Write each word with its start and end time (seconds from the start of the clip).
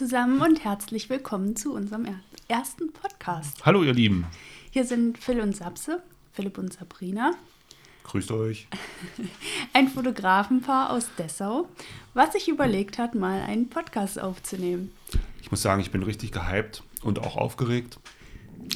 zusammen 0.00 0.40
und 0.40 0.64
herzlich 0.64 1.10
willkommen 1.10 1.56
zu 1.56 1.74
unserem 1.74 2.06
er 2.06 2.14
ersten 2.48 2.90
Podcast. 2.90 3.66
Hallo 3.66 3.82
ihr 3.82 3.92
Lieben. 3.92 4.24
Hier 4.70 4.86
sind 4.86 5.18
Phil 5.18 5.42
und 5.42 5.54
Sapse, 5.54 6.02
Philipp 6.32 6.56
und 6.56 6.72
Sabrina. 6.72 7.32
Grüßt 8.04 8.32
euch. 8.32 8.66
Ein 9.74 9.88
Fotografenpaar 9.88 10.88
aus 10.88 11.10
Dessau, 11.18 11.68
was 12.14 12.32
sich 12.32 12.48
überlegt 12.48 12.96
hat, 12.96 13.14
mal 13.14 13.42
einen 13.42 13.68
Podcast 13.68 14.18
aufzunehmen. 14.18 14.90
Ich 15.42 15.50
muss 15.50 15.60
sagen, 15.60 15.82
ich 15.82 15.90
bin 15.90 16.02
richtig 16.02 16.32
gehypt 16.32 16.82
und 17.02 17.18
auch 17.18 17.36
aufgeregt. 17.36 17.98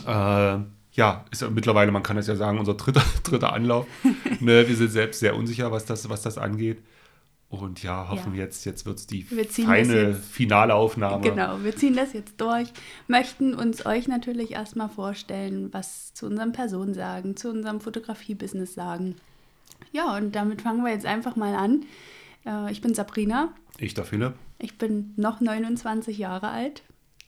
Äh, 0.07 0.11
ja, 0.11 1.25
ist 1.31 1.41
ja 1.41 1.49
mittlerweile, 1.49 1.91
man 1.91 2.03
kann 2.03 2.19
es 2.19 2.27
ja 2.27 2.37
sagen, 2.37 2.59
unser 2.59 2.75
dritter, 2.75 3.03
dritter 3.23 3.55
Anlauf. 3.55 3.87
ne, 4.41 4.69
wir 4.69 4.77
sind 4.77 4.91
selbst 4.91 5.21
sehr 5.21 5.37
unsicher, 5.37 5.73
was 5.73 5.87
das, 5.87 6.07
was 6.11 6.21
das 6.21 6.37
angeht. 6.37 6.83
Und 7.49 7.83
ja, 7.83 8.09
hoffen 8.09 8.35
ja. 8.35 8.43
jetzt, 8.43 8.65
jetzt 8.65 8.85
wird 8.85 8.99
es 8.99 9.07
die 9.07 9.23
feine 9.23 10.15
finale 10.15 10.75
Aufnahme. 10.75 11.29
Genau, 11.29 11.63
wir 11.63 11.77
ziehen 11.77 11.95
das 11.95 12.13
jetzt 12.13 12.41
durch, 12.41 12.69
möchten 13.07 13.55
uns 13.55 13.87
euch 13.87 14.09
natürlich 14.09 14.53
erstmal 14.53 14.89
vorstellen, 14.89 15.73
was 15.73 16.13
zu 16.15 16.27
unserem 16.27 16.53
Person 16.53 16.95
sagen, 16.95 17.37
zu 17.37 17.51
unserem 17.51 17.81
Fotografie-Business 17.81 18.75
sagen. 18.75 19.17
Ja, 19.93 20.17
und 20.17 20.35
damit 20.35 20.63
fangen 20.63 20.85
wir 20.85 20.91
jetzt 20.91 21.07
einfach 21.07 21.37
mal 21.37 21.55
an. 21.55 21.85
Äh, 22.45 22.73
ich 22.73 22.81
bin 22.81 22.95
Sabrina. 22.95 23.55
Ich 23.79 23.95
der 23.95 24.05
Philipp. 24.05 24.35
Ich 24.59 24.79
bin 24.79 25.13
noch 25.17 25.41
29 25.41 26.19
Jahre 26.19 26.49
alt. 26.49 26.83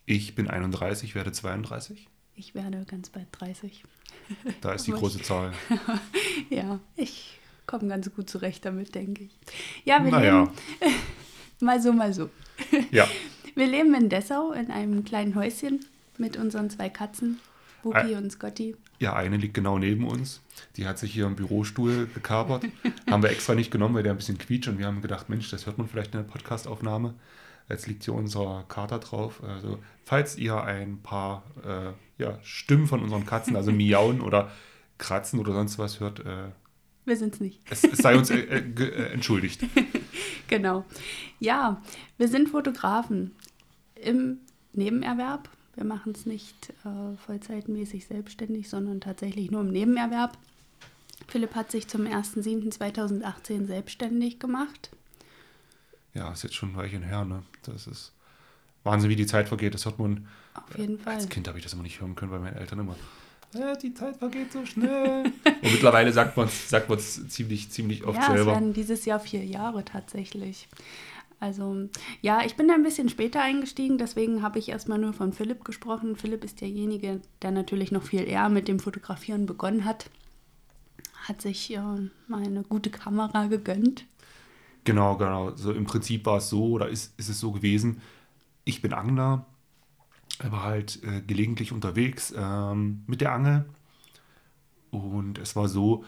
Ich 0.07 0.35
bin 0.35 0.49
31, 0.49 1.15
werde 1.15 1.33
32. 1.33 2.09
Ich 2.35 2.55
werde 2.55 2.85
ganz 2.85 3.11
bald 3.11 3.27
30. 3.33 3.83
Da 4.61 4.73
ist 4.73 4.87
die 4.87 4.93
große 4.93 5.23
Zahl. 5.23 5.53
ja, 6.51 6.81
ich 6.97 7.39
komme 7.67 7.89
ganz 7.89 8.13
gut 8.15 8.31
zurecht 8.31 8.65
damit, 8.65 8.95
denke 8.95 9.25
ich. 9.25 9.37
Ja, 9.85 10.03
wir 10.05 10.11
naja. 10.11 10.41
leben 10.41 10.53
mal 11.61 11.81
so, 11.81 11.93
mal 11.93 12.13
so. 12.13 12.31
Ja. 12.91 13.07
Wir 13.57 13.67
leben 13.67 13.95
in 13.95 14.11
Dessau 14.11 14.53
in 14.53 14.71
einem 14.71 15.03
kleinen 15.03 15.35
Häuschen 15.35 15.81
mit 16.19 16.37
unseren 16.37 16.69
zwei 16.69 16.91
Katzen, 16.91 17.41
Buki 17.83 18.15
und 18.15 18.31
Scotty. 18.31 18.77
Ja, 18.99 19.15
eine 19.15 19.39
liegt 19.39 19.55
genau 19.55 19.79
neben 19.79 20.07
uns. 20.07 20.43
Die 20.77 20.87
hat 20.87 20.99
sich 20.99 21.15
hier 21.15 21.25
im 21.25 21.37
Bürostuhl 21.37 22.07
gekapert. 22.13 22.67
haben 23.11 23.23
wir 23.23 23.31
extra 23.31 23.55
nicht 23.55 23.71
genommen, 23.71 23.95
weil 23.95 24.03
der 24.03 24.13
ein 24.13 24.19
bisschen 24.19 24.37
quietscht 24.37 24.69
und 24.69 24.79
wir 24.79 24.85
haben 24.85 25.01
gedacht, 25.01 25.31
Mensch, 25.31 25.51
das 25.51 25.65
hört 25.65 25.79
man 25.79 25.89
vielleicht 25.89 26.15
in 26.15 26.21
der 26.21 26.31
Podcastaufnahme. 26.31 27.15
Jetzt 27.71 27.87
liegt 27.87 28.05
hier 28.05 28.13
unser 28.13 28.65
Kater 28.69 28.99
drauf. 28.99 29.43
Also, 29.43 29.79
falls 30.05 30.37
ihr 30.37 30.63
ein 30.63 30.99
paar 31.03 31.43
äh, 31.65 32.23
ja, 32.23 32.39
Stimmen 32.43 32.87
von 32.87 33.03
unseren 33.03 33.25
Katzen, 33.25 33.57
also 33.57 33.73
miauen 33.73 34.21
oder 34.21 34.51
kratzen 34.99 35.41
oder 35.41 35.55
sonst 35.55 35.79
was 35.79 36.01
hört, 36.01 36.21
äh, 36.21 36.51
wir 37.07 37.17
sind 37.17 37.35
es 37.35 37.41
nicht. 37.41 37.61
Es, 37.71 37.85
es, 37.85 37.99
sei 37.99 38.17
uns 38.17 38.31
äh, 38.31 38.39
äh, 38.39 38.59
äh 38.59 39.13
entschuldigt. 39.13 39.65
genau. 40.49 40.85
Ja, 41.41 41.81
wir 42.19 42.29
sind 42.29 42.49
Fotografen 42.49 43.33
im 43.95 44.39
Nebenerwerb. 44.73 45.49
Wir 45.75 45.85
machen 45.85 46.13
es 46.15 46.27
nicht 46.27 46.71
äh, 46.85 47.17
vollzeitmäßig 47.27 48.07
selbstständig, 48.07 48.69
sondern 48.69 49.01
tatsächlich 49.01 49.51
nur 49.51 49.61
im 49.61 49.71
Nebenerwerb. 49.71 50.37
Philipp 51.29 51.55
hat 51.55 51.71
sich 51.71 51.89
zum 51.89 52.03
1.7.2018 52.03 53.67
selbstständig 53.67 54.39
gemacht. 54.39 54.91
Ja, 56.15 56.33
ist 56.33 56.45
jetzt 56.45 56.55
schon 56.55 56.71
ein 56.71 56.77
Weilchen 56.77 57.03
her, 57.03 57.25
ne? 57.25 57.43
Das 57.63 57.87
ist 57.87 58.13
Wahnsinn, 58.85 59.11
wie 59.11 59.17
die 59.17 59.27
Zeit 59.27 59.49
vergeht. 59.49 59.75
Das 59.75 59.85
hört 59.85 59.99
man. 59.99 60.27
Auf 60.55 60.79
jeden 60.79 60.99
Fall. 60.99 61.15
Als 61.15 61.29
Kind 61.29 61.49
habe 61.49 61.59
ich 61.59 61.65
das 61.65 61.75
immer 61.75 61.83
nicht 61.83 62.01
hören 62.01 62.15
können, 62.15 62.31
weil 62.31 62.41
meine 62.41 62.57
Eltern 62.57 62.79
immer 62.79 62.97
ja, 63.55 63.75
die 63.75 63.95
Zeit 63.95 64.17
vergeht 64.17 64.53
so 64.53 64.65
schnell. 64.65 65.25
Und 65.45 65.73
mittlerweile 65.73 66.13
sagt 66.13 66.37
man 66.37 66.47
es 66.47 66.69
sagt 66.69 66.91
ziemlich, 67.01 67.71
ziemlich 67.71 68.05
oft 68.05 68.19
ja, 68.19 68.27
selber. 68.27 68.37
Ja, 68.37 68.41
es 68.43 68.61
werden 68.61 68.73
dieses 68.73 69.05
Jahr 69.05 69.21
vier 69.21 69.45
Jahre 69.45 69.85
tatsächlich. 69.85 70.69
Also 71.39 71.89
ja, 72.23 72.45
ich 72.45 72.57
bin 72.57 72.69
da 72.69 72.75
ein 72.75 72.83
bisschen 72.83 73.09
später 73.09 73.43
eingestiegen, 73.43 73.99
deswegen 73.99 74.43
habe 74.43 74.59
ich 74.59 74.71
erstmal 74.71 74.99
nur 74.99 75.13
von 75.13 75.33
Philipp 75.33 75.65
gesprochen. 75.65 76.17
Philipp 76.17 76.45
ist 76.45 76.61
derjenige, 76.61 77.21
der 77.43 77.51
natürlich 77.51 77.93
noch 77.93 78.03
viel 78.03 78.27
eher 78.27 78.49
mit 78.49 78.69
dem 78.69 78.81
Fotografieren 78.81 79.45
begonnen 79.45 79.85
hat. 79.85 80.09
Hat 81.29 81.43
sich 81.43 81.75
äh, 81.75 81.81
mal 82.29 82.43
eine 82.43 82.63
gute 82.63 82.91
Kamera 82.91 83.47
gegönnt. 83.47 84.07
Genau, 84.85 85.17
genau. 85.17 85.55
So 85.57 85.73
im 85.73 85.85
Prinzip 85.85 86.25
war 86.27 86.39
es 86.39 86.49
so 86.49 86.71
oder 86.71 86.89
ist, 86.89 87.19
ist 87.19 87.29
es 87.29 87.41
so 87.41 87.53
gewesen. 87.53 88.01
Ich 88.65 88.81
bin 88.81 88.93
Angler, 88.93 89.45
er 90.39 90.53
war 90.53 90.63
halt 90.63 91.03
äh, 91.03 91.23
gelegentlich 91.23 91.73
unterwegs 91.73 92.35
ähm, 92.37 93.03
mit 93.07 93.21
der 93.21 93.33
Angel. 93.33 93.65
Und 94.91 95.39
es 95.39 95.57
war 95.57 95.69
so, 95.69 96.05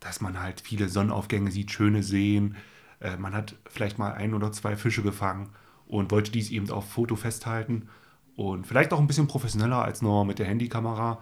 dass 0.00 0.20
man 0.20 0.40
halt 0.40 0.60
viele 0.60 0.88
Sonnenaufgänge 0.88 1.50
sieht, 1.50 1.70
schöne 1.70 2.02
Seen. 2.02 2.56
Äh, 3.00 3.16
man 3.16 3.34
hat 3.34 3.56
vielleicht 3.68 3.98
mal 3.98 4.12
ein 4.12 4.34
oder 4.34 4.52
zwei 4.52 4.76
Fische 4.76 5.02
gefangen 5.02 5.50
und 5.86 6.10
wollte 6.10 6.30
dies 6.30 6.50
eben 6.50 6.70
auf 6.70 6.88
Foto 6.90 7.16
festhalten. 7.16 7.88
Und 8.36 8.66
vielleicht 8.66 8.92
auch 8.92 9.00
ein 9.00 9.06
bisschen 9.06 9.26
professioneller 9.26 9.82
als 9.82 10.02
nur 10.02 10.24
mit 10.24 10.38
der 10.38 10.46
Handykamera. 10.46 11.20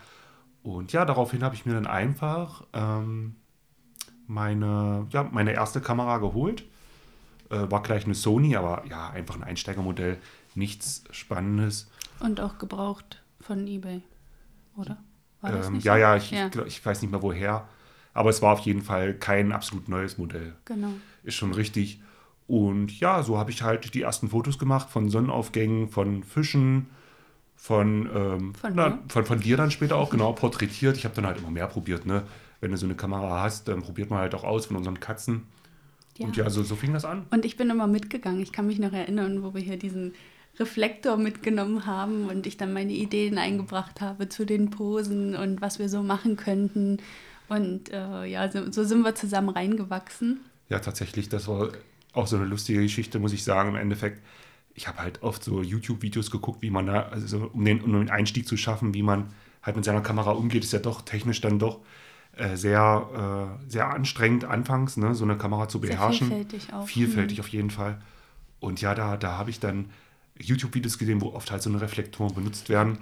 Und 0.62 0.92
ja, 0.92 1.04
daraufhin 1.04 1.42
habe 1.42 1.54
ich 1.54 1.64
mir 1.64 1.74
dann 1.74 1.86
einfach 1.86 2.64
ähm, 2.72 3.36
meine, 4.26 5.06
ja, 5.10 5.22
meine 5.30 5.52
erste 5.52 5.80
Kamera 5.80 6.18
geholt. 6.18 6.64
Äh, 7.48 7.70
war 7.70 7.82
gleich 7.82 8.04
eine 8.04 8.14
Sony, 8.14 8.56
aber 8.56 8.84
ja, 8.86 9.08
einfach 9.10 9.36
ein 9.36 9.44
Einsteigermodell. 9.44 10.18
Nichts 10.56 11.04
Spannendes. 11.12 11.88
Und 12.18 12.40
auch 12.40 12.58
gebraucht 12.58 13.22
von 13.40 13.66
eBay, 13.66 14.02
oder? 14.76 14.98
Ähm, 15.44 15.78
ja, 15.80 15.94
so? 15.94 16.00
ja, 16.00 16.16
ich, 16.16 16.30
ja. 16.32 16.48
Ich, 16.48 16.56
ich 16.56 16.84
weiß 16.84 17.02
nicht 17.02 17.10
mehr 17.10 17.22
woher. 17.22 17.68
Aber 18.14 18.30
es 18.30 18.40
war 18.40 18.54
auf 18.54 18.60
jeden 18.60 18.80
Fall 18.80 19.14
kein 19.14 19.52
absolut 19.52 19.88
neues 19.88 20.16
Modell. 20.16 20.54
Genau. 20.64 20.92
Ist 21.22 21.34
schon 21.34 21.52
richtig. 21.52 22.00
Und 22.46 22.98
ja, 22.98 23.22
so 23.22 23.36
habe 23.36 23.50
ich 23.50 23.62
halt 23.62 23.92
die 23.92 24.02
ersten 24.02 24.30
Fotos 24.30 24.58
gemacht 24.58 24.88
von 24.88 25.10
Sonnenaufgängen, 25.10 25.90
von 25.90 26.22
Fischen, 26.22 26.86
von, 27.56 28.08
ähm, 28.14 28.54
von, 28.54 28.74
na, 28.74 28.98
von, 29.08 29.26
von, 29.26 29.40
dir 29.40 29.56
dann 29.56 29.70
später 29.70 29.96
auch, 29.96 30.10
genau, 30.10 30.32
porträtiert. 30.32 30.96
Ich 30.96 31.04
habe 31.04 31.14
dann 31.14 31.26
halt 31.26 31.38
immer 31.38 31.50
mehr 31.50 31.66
probiert, 31.66 32.06
ne? 32.06 32.22
Wenn 32.60 32.70
du 32.70 32.78
so 32.78 32.86
eine 32.86 32.94
Kamera 32.94 33.42
hast, 33.42 33.68
dann 33.68 33.82
probiert 33.82 34.08
man 34.08 34.20
halt 34.20 34.34
auch 34.34 34.44
aus 34.44 34.66
von 34.66 34.76
unseren 34.76 34.98
Katzen. 34.98 35.42
Ja. 36.16 36.26
Und 36.26 36.36
ja, 36.36 36.48
so, 36.48 36.62
so 36.62 36.74
fing 36.74 36.94
das 36.94 37.04
an. 37.04 37.26
Und 37.30 37.44
ich 37.44 37.58
bin 37.58 37.68
immer 37.68 37.86
mitgegangen. 37.86 38.40
Ich 38.40 38.52
kann 38.52 38.66
mich 38.66 38.78
noch 38.78 38.92
erinnern, 38.92 39.42
wo 39.42 39.52
wir 39.52 39.60
hier 39.60 39.78
diesen 39.78 40.14
Reflektor 40.58 41.16
mitgenommen 41.16 41.86
haben 41.86 42.28
und 42.28 42.46
ich 42.46 42.56
dann 42.56 42.72
meine 42.72 42.92
Ideen 42.92 43.38
eingebracht 43.38 44.00
habe 44.00 44.28
zu 44.28 44.46
den 44.46 44.70
Posen 44.70 45.36
und 45.36 45.60
was 45.60 45.78
wir 45.78 45.88
so 45.88 46.02
machen 46.02 46.36
könnten. 46.36 46.98
Und 47.48 47.92
äh, 47.92 48.24
ja, 48.24 48.50
so, 48.50 48.70
so, 48.72 48.84
sind 48.84 49.02
wir 49.02 49.14
zusammen 49.14 49.50
reingewachsen. 49.50 50.40
Ja, 50.68 50.78
tatsächlich, 50.80 51.28
das 51.28 51.46
war 51.46 51.70
auch 52.12 52.26
so 52.26 52.36
eine 52.36 52.46
lustige 52.46 52.80
Geschichte, 52.80 53.18
muss 53.18 53.32
ich 53.32 53.44
sagen. 53.44 53.70
Im 53.70 53.76
Endeffekt, 53.76 54.22
ich 54.74 54.88
habe 54.88 54.98
halt 54.98 55.22
oft 55.22 55.44
so 55.44 55.62
YouTube-Videos 55.62 56.30
geguckt, 56.30 56.62
wie 56.62 56.70
man, 56.70 56.86
da, 56.86 57.02
also 57.02 57.50
um 57.52 57.64
den, 57.64 57.82
um 57.82 57.92
den 57.92 58.10
Einstieg 58.10 58.48
zu 58.48 58.56
schaffen, 58.56 58.94
wie 58.94 59.02
man 59.02 59.28
halt 59.62 59.76
mit 59.76 59.84
seiner 59.84 60.00
Kamera 60.00 60.32
umgeht, 60.32 60.64
ist 60.64 60.72
ja 60.72 60.78
doch 60.78 61.02
technisch 61.02 61.40
dann 61.40 61.58
doch 61.58 61.80
äh, 62.36 62.56
sehr, 62.56 63.58
äh, 63.64 63.70
sehr 63.70 63.90
anstrengend 63.90 64.44
anfangs, 64.44 64.96
ne, 64.96 65.14
so 65.14 65.24
eine 65.24 65.36
Kamera 65.36 65.68
zu 65.68 65.80
beherrschen. 65.80 66.28
Sehr 66.28 66.36
vielfältig 66.38 66.72
auch. 66.72 66.86
Vielfältig 66.86 67.38
mhm. 67.38 67.44
auf 67.44 67.48
jeden 67.48 67.70
Fall. 67.70 68.00
Und 68.60 68.80
ja, 68.80 68.94
da, 68.94 69.16
da 69.16 69.38
habe 69.38 69.50
ich 69.50 69.60
dann 69.60 69.90
YouTube-Videos 70.38 70.98
gesehen, 70.98 71.20
wo 71.20 71.32
oft 71.32 71.50
halt 71.50 71.62
so 71.62 71.70
eine 71.70 71.80
Reflektoren 71.80 72.34
benutzt 72.34 72.68
werden. 72.68 72.98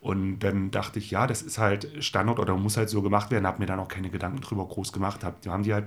Und 0.00 0.40
dann 0.40 0.70
dachte 0.72 0.98
ich, 0.98 1.10
ja, 1.10 1.26
das 1.26 1.42
ist 1.42 1.58
halt 1.58 1.88
Standard 2.04 2.40
oder 2.40 2.56
muss 2.56 2.76
halt 2.76 2.88
so 2.88 3.02
gemacht 3.02 3.30
werden. 3.30 3.46
Habe 3.46 3.60
mir 3.60 3.66
dann 3.66 3.78
auch 3.78 3.88
keine 3.88 4.10
Gedanken 4.10 4.40
drüber 4.40 4.66
groß 4.66 4.92
gemacht. 4.92 5.22
Hab, 5.22 5.46
haben 5.46 5.62
die 5.62 5.72
halt 5.72 5.86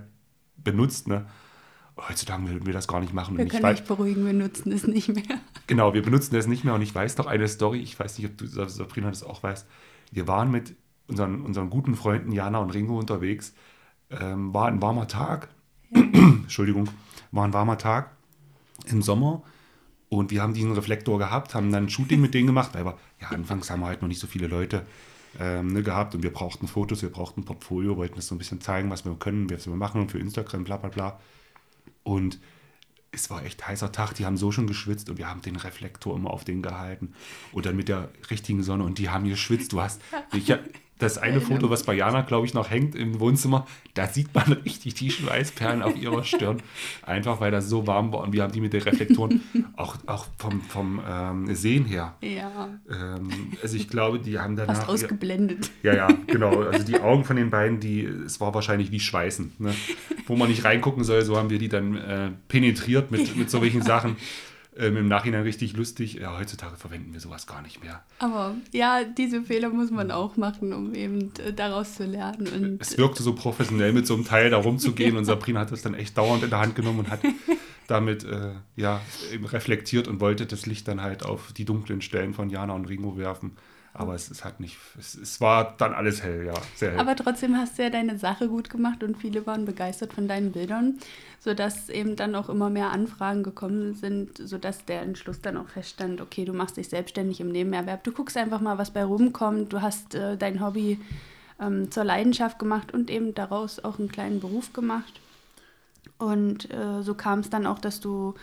benutzt. 0.55 1.07
Ne? 1.07 1.25
Heutzutage 1.97 2.47
würden 2.49 2.65
wir 2.65 2.73
das 2.73 2.87
gar 2.87 3.01
nicht 3.01 3.13
machen. 3.13 3.37
Wir 3.37 3.47
können 3.47 3.65
euch 3.65 3.83
beruhigen, 3.83 4.25
wir 4.25 4.33
nutzen 4.33 4.71
es 4.71 4.87
nicht 4.87 5.09
mehr. 5.09 5.23
Genau, 5.67 5.95
wir 5.95 6.03
benutzen 6.03 6.35
es 6.35 6.45
nicht 6.45 6.63
mehr. 6.63 6.75
Und 6.75 6.83
ich 6.83 6.93
weiß 6.93 7.17
noch 7.17 7.25
eine 7.25 7.47
Story, 7.47 7.79
ich 7.79 7.99
weiß 7.99 8.19
nicht, 8.19 8.29
ob 8.29 8.37
du, 8.37 8.45
Sabrina, 8.45 9.09
das 9.09 9.23
auch 9.23 9.41
weißt. 9.41 9.65
Wir 10.11 10.27
waren 10.27 10.51
mit 10.51 10.75
unseren, 11.07 11.41
unseren 11.41 11.71
guten 11.71 11.95
Freunden 11.95 12.31
Jana 12.31 12.59
und 12.59 12.69
Ringo 12.69 12.99
unterwegs. 12.99 13.55
Ähm, 14.11 14.53
war 14.53 14.67
ein 14.67 14.79
warmer 14.79 15.07
Tag. 15.07 15.49
Ja. 15.89 16.01
Entschuldigung, 16.03 16.87
war 17.31 17.45
ein 17.45 17.53
warmer 17.53 17.79
Tag 17.79 18.11
im 18.85 19.01
Sommer. 19.01 19.41
Und 20.09 20.31
wir 20.31 20.41
haben 20.41 20.53
diesen 20.53 20.71
Reflektor 20.73 21.17
gehabt, 21.17 21.55
haben 21.55 21.71
dann 21.71 21.85
ein 21.85 21.89
Shooting 21.89 22.21
mit 22.21 22.33
denen 22.33 22.47
gemacht, 22.47 22.71
weil 22.73 22.85
wir, 22.85 22.97
ja, 23.21 23.29
anfangs 23.29 23.69
haben 23.69 23.81
wir 23.81 23.87
halt 23.87 24.01
noch 24.01 24.07
nicht 24.07 24.19
so 24.19 24.27
viele 24.27 24.47
Leute 24.47 24.85
ähm, 25.39 25.67
ne, 25.67 25.83
gehabt 25.83 26.15
und 26.15 26.23
wir 26.23 26.31
brauchten 26.31 26.67
Fotos, 26.67 27.01
wir 27.01 27.09
brauchten 27.09 27.41
ein 27.41 27.45
Portfolio, 27.45 27.97
wollten 27.97 28.15
das 28.15 28.27
so 28.27 28.35
ein 28.35 28.37
bisschen 28.37 28.61
zeigen, 28.61 28.89
was 28.89 29.05
wir 29.05 29.15
können, 29.15 29.49
was 29.49 29.67
wir 29.67 29.75
machen 29.75 30.07
für 30.09 30.19
Instagram, 30.19 30.63
bla 30.63 30.77
bla 30.77 30.89
bla. 30.89 31.19
Und 32.03 32.39
es 33.11 33.29
war 33.29 33.43
echt 33.43 33.65
heißer 33.65 33.91
Tag, 33.91 34.13
die 34.13 34.25
haben 34.25 34.37
so 34.37 34.51
schon 34.51 34.67
geschwitzt 34.67 35.09
und 35.09 35.17
wir 35.17 35.29
haben 35.29 35.41
den 35.41 35.55
Reflektor 35.55 36.15
immer 36.15 36.31
auf 36.31 36.43
den 36.43 36.61
gehalten 36.61 37.13
und 37.51 37.65
dann 37.65 37.75
mit 37.75 37.87
der 37.87 38.09
richtigen 38.29 38.61
Sonne 38.61 38.83
und 38.83 38.97
die 38.99 39.09
haben 39.09 39.27
geschwitzt. 39.27 39.73
Du 39.73 39.81
hast, 39.81 40.01
ich, 40.33 40.53
das 40.97 41.17
eine 41.17 41.41
Foto, 41.41 41.69
was 41.69 41.83
bei 41.83 41.93
Jana, 41.93 42.21
glaube 42.21 42.45
ich, 42.45 42.53
noch 42.53 42.69
hängt 42.69 42.95
im 42.95 43.19
Wohnzimmer, 43.19 43.67
da 43.95 44.07
sieht 44.07 44.33
man 44.33 44.51
richtig 44.65 44.93
die 44.93 45.11
Schweißperlen 45.11 45.81
auf 45.81 45.97
ihrer 45.97 46.23
Stirn. 46.23 46.61
Einfach 47.01 47.41
weil 47.41 47.51
das 47.51 47.67
so 47.67 47.85
warm 47.85 48.13
war 48.13 48.21
und 48.21 48.31
wir 48.31 48.43
haben 48.43 48.53
die 48.53 48.61
mit 48.61 48.71
den 48.71 48.81
Reflektoren 48.81 49.41
auch, 49.75 49.97
auch 50.05 50.27
vom, 50.37 50.61
vom 50.61 51.01
ähm, 51.07 51.53
Sehen 51.53 51.85
her. 51.85 52.15
Ja. 52.21 52.69
Ähm, 52.89 53.29
also 53.61 53.75
ich 53.75 53.89
glaube, 53.89 54.19
die 54.19 54.39
haben 54.39 54.55
danach. 54.55 54.75
Fast 54.75 54.89
ausgeblendet. 54.89 55.71
Ja, 55.83 55.93
ja, 55.93 56.07
genau. 56.27 56.61
Also 56.61 56.85
die 56.85 56.99
Augen 56.99 57.25
von 57.25 57.35
den 57.35 57.49
beiden, 57.49 57.79
die, 57.81 58.03
es 58.05 58.39
war 58.39 58.53
wahrscheinlich 58.53 58.91
wie 58.91 58.99
Schweißen. 59.01 59.53
Ne? 59.59 59.73
Wo 60.27 60.35
man 60.37 60.47
nicht 60.49 60.63
reingucken 60.63 61.03
soll, 61.03 61.23
so 61.23 61.37
haben 61.37 61.49
wir 61.49 61.59
die 61.59 61.69
dann 61.69 61.97
äh, 61.97 62.31
penetriert 62.47 63.11
mit, 63.11 63.35
mit 63.35 63.49
solchen 63.49 63.81
Sachen. 63.85 64.15
Ähm, 64.77 64.97
Im 64.97 65.07
Nachhinein 65.07 65.43
richtig 65.43 65.75
lustig. 65.77 66.15
Ja, 66.15 66.37
heutzutage 66.37 66.75
verwenden 66.75 67.13
wir 67.13 67.21
sowas 67.21 67.47
gar 67.47 67.61
nicht 67.61 67.81
mehr. 67.81 68.03
Aber 68.19 68.55
ja, 68.73 69.05
diese 69.05 69.41
Fehler 69.41 69.69
muss 69.69 69.89
man 69.89 70.11
auch 70.11 70.35
machen, 70.35 70.73
um 70.73 70.93
eben 70.93 71.31
äh, 71.39 71.53
daraus 71.53 71.95
zu 71.95 72.05
lernen. 72.05 72.47
Und 72.47 72.81
es 72.81 72.97
wirkte 72.97 73.23
so 73.23 73.33
professionell, 73.33 73.93
mit 73.93 74.05
so 74.05 74.15
einem 74.15 74.25
Teil 74.25 74.49
da 74.49 74.57
rumzugehen 74.57 75.15
und 75.15 75.25
Sabrina 75.25 75.61
hat 75.61 75.71
das 75.71 75.81
dann 75.81 75.93
echt 75.93 76.17
dauernd 76.17 76.43
in 76.43 76.49
der 76.49 76.59
Hand 76.59 76.75
genommen 76.75 76.99
und 76.99 77.09
hat 77.09 77.21
damit 77.87 78.25
äh, 78.25 78.51
ja, 78.75 79.01
reflektiert 79.43 80.09
und 80.09 80.19
wollte 80.19 80.45
das 80.45 80.65
Licht 80.65 80.87
dann 80.89 81.01
halt 81.01 81.23
auf 81.23 81.53
die 81.53 81.63
dunklen 81.63 82.01
Stellen 82.01 82.33
von 82.33 82.49
Jana 82.49 82.73
und 82.73 82.85
Ringo 82.85 83.17
werfen. 83.17 83.51
Aber 83.97 84.13
es, 84.13 84.29
es 84.29 84.43
hat 84.43 84.59
nicht, 84.59 84.77
es, 84.99 85.15
es 85.15 85.39
war 85.39 85.75
dann 85.77 85.93
alles 85.93 86.21
hell, 86.21 86.45
ja, 86.45 86.53
sehr 86.75 86.91
hell. 86.91 86.99
Aber 86.99 87.15
trotzdem 87.15 87.55
hast 87.55 87.77
du 87.77 87.83
ja 87.83 87.89
deine 87.89 88.17
Sache 88.17 88.49
gut 88.49 88.69
gemacht 88.69 89.03
und 89.03 89.17
viele 89.17 89.47
waren 89.47 89.65
begeistert 89.65 90.13
von 90.13 90.27
deinen 90.27 90.51
Bildern, 90.51 90.99
sodass 91.39 91.89
eben 91.89 92.15
dann 92.15 92.35
auch 92.35 92.49
immer 92.49 92.69
mehr 92.69 92.91
Anfragen 92.91 93.43
gekommen 93.43 93.93
sind, 93.93 94.37
sodass 94.37 94.83
der 94.83 95.01
Entschluss 95.01 95.39
dann 95.41 95.55
auch 95.55 95.69
feststand, 95.69 96.19
okay, 96.19 96.43
du 96.43 96.51
machst 96.51 96.75
dich 96.75 96.89
selbstständig 96.89 97.39
im 97.39 97.51
Nebenerwerb, 97.51 98.03
du 98.03 98.11
guckst 98.11 98.35
einfach 98.35 98.59
mal, 98.59 98.77
was 98.77 98.91
bei 98.91 99.03
rumkommt, 99.03 99.71
du 99.71 99.81
hast 99.81 100.13
äh, 100.13 100.35
dein 100.35 100.59
Hobby 100.59 100.99
ähm, 101.59 101.89
zur 101.89 102.03
Leidenschaft 102.03 102.59
gemacht 102.59 102.93
und 102.93 103.09
eben 103.09 103.33
daraus 103.33 103.83
auch 103.83 103.97
einen 103.97 104.11
kleinen 104.11 104.41
Beruf 104.41 104.73
gemacht. 104.73 105.21
Und 106.17 106.71
äh, 106.71 107.01
so 107.01 107.13
kam 107.13 107.39
es 107.39 107.49
dann 107.49 107.65
auch, 107.65 107.79
dass 107.79 107.99
du 107.99 108.35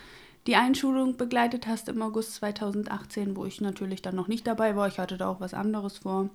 die 0.47 0.57
Einschulung 0.57 1.17
begleitet 1.17 1.67
hast 1.67 1.89
im 1.89 2.03
August 2.03 2.35
2018, 2.37 3.37
wo 3.37 3.45
ich 3.45 3.61
natürlich 3.61 4.03
dann 4.03 4.17
noch 4.17 4.29
nicht 4.29 4.47
dabei 4.47 4.75
war. 4.77 4.89
Ich 4.89 4.99
hatte 4.99 5.17
da 5.17 5.29
auch 5.29 5.41
was 5.41 5.55
anderes 5.55 5.99
vor. 5.99 6.31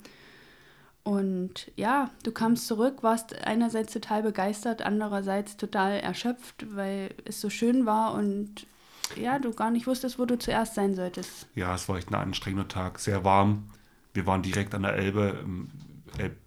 Und 1.04 1.71
ja, 1.77 2.09
du 2.24 2.31
kamst 2.31 2.68
zurück, 2.68 3.01
warst 3.01 3.33
einerseits 3.45 3.94
total 3.94 4.24
begeistert, 4.24 4.81
andererseits 4.81 5.56
total 5.56 6.00
erschöpft, 6.00 6.65
weil 6.75 7.12
es 7.24 7.39
so 7.39 7.50
schön 7.50 7.86
war 7.86 8.13
und 8.13 8.68
ja, 9.15 9.39
du 9.39 9.54
gar 9.54 9.71
nicht 9.71 9.88
wusstest, 9.88 10.19
wo 10.19 10.25
du 10.25 10.38
zuerst 10.38 10.75
sein 10.75 10.95
solltest. 10.95 11.48
Ja, 11.56 11.74
es 11.75 11.88
war 11.88 11.98
echt 11.98 12.09
ein 12.09 12.15
anstrengender 12.15 12.68
Tag, 12.68 13.00
sehr 13.00 13.24
warm. 13.24 13.69
Wir 14.13 14.25
waren 14.25 14.42
direkt 14.42 14.75
an 14.75 14.83
der 14.83 14.95
Elbe 14.95 15.45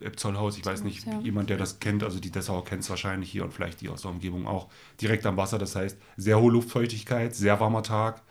Elbzollhaus, 0.01 0.57
ich 0.59 0.65
weiß 0.65 0.85
nicht, 0.85 1.07
ja. 1.07 1.21
jemand, 1.21 1.51
der 1.51 1.57
das 1.57 1.81
kennt, 1.81 2.03
also 2.03 2.21
die 2.21 2.31
Dessauer 2.31 2.65
kennt 2.65 2.83
es 2.83 2.91
wahrscheinlich 2.91 3.31
hier 3.31 3.45
und 3.45 3.53
vielleicht 3.53 3.81
die 3.81 3.89
aus 3.89 4.03
der 4.03 4.11
Umgebung 4.11 4.47
auch, 4.47 4.69
direkt 5.01 5.27
am 5.27 5.37
Wasser. 5.37 5.59
Das 5.59 5.77
heißt, 5.77 5.99
sehr 6.17 6.41
hohe 6.41 6.53
Luftfeuchtigkeit, 6.53 7.35
sehr 7.35 7.61
warmer 7.61 7.83
Tag. 7.83 8.23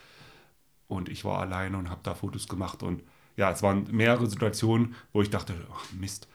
Und 0.88 1.10
ich 1.10 1.24
war 1.26 1.40
alleine 1.40 1.78
und 1.78 1.90
habe 1.90 2.02
da 2.04 2.16
Fotos 2.16 2.48
gemacht. 2.48 2.84
Und 2.84 3.04
ja, 3.38 3.52
es 3.52 3.62
waren 3.62 3.88
mehrere 3.92 4.28
Situationen, 4.28 4.96
wo 5.14 5.22
ich 5.22 5.30
dachte, 5.30 5.54
ach 5.74 5.86
Mist, 5.94 6.28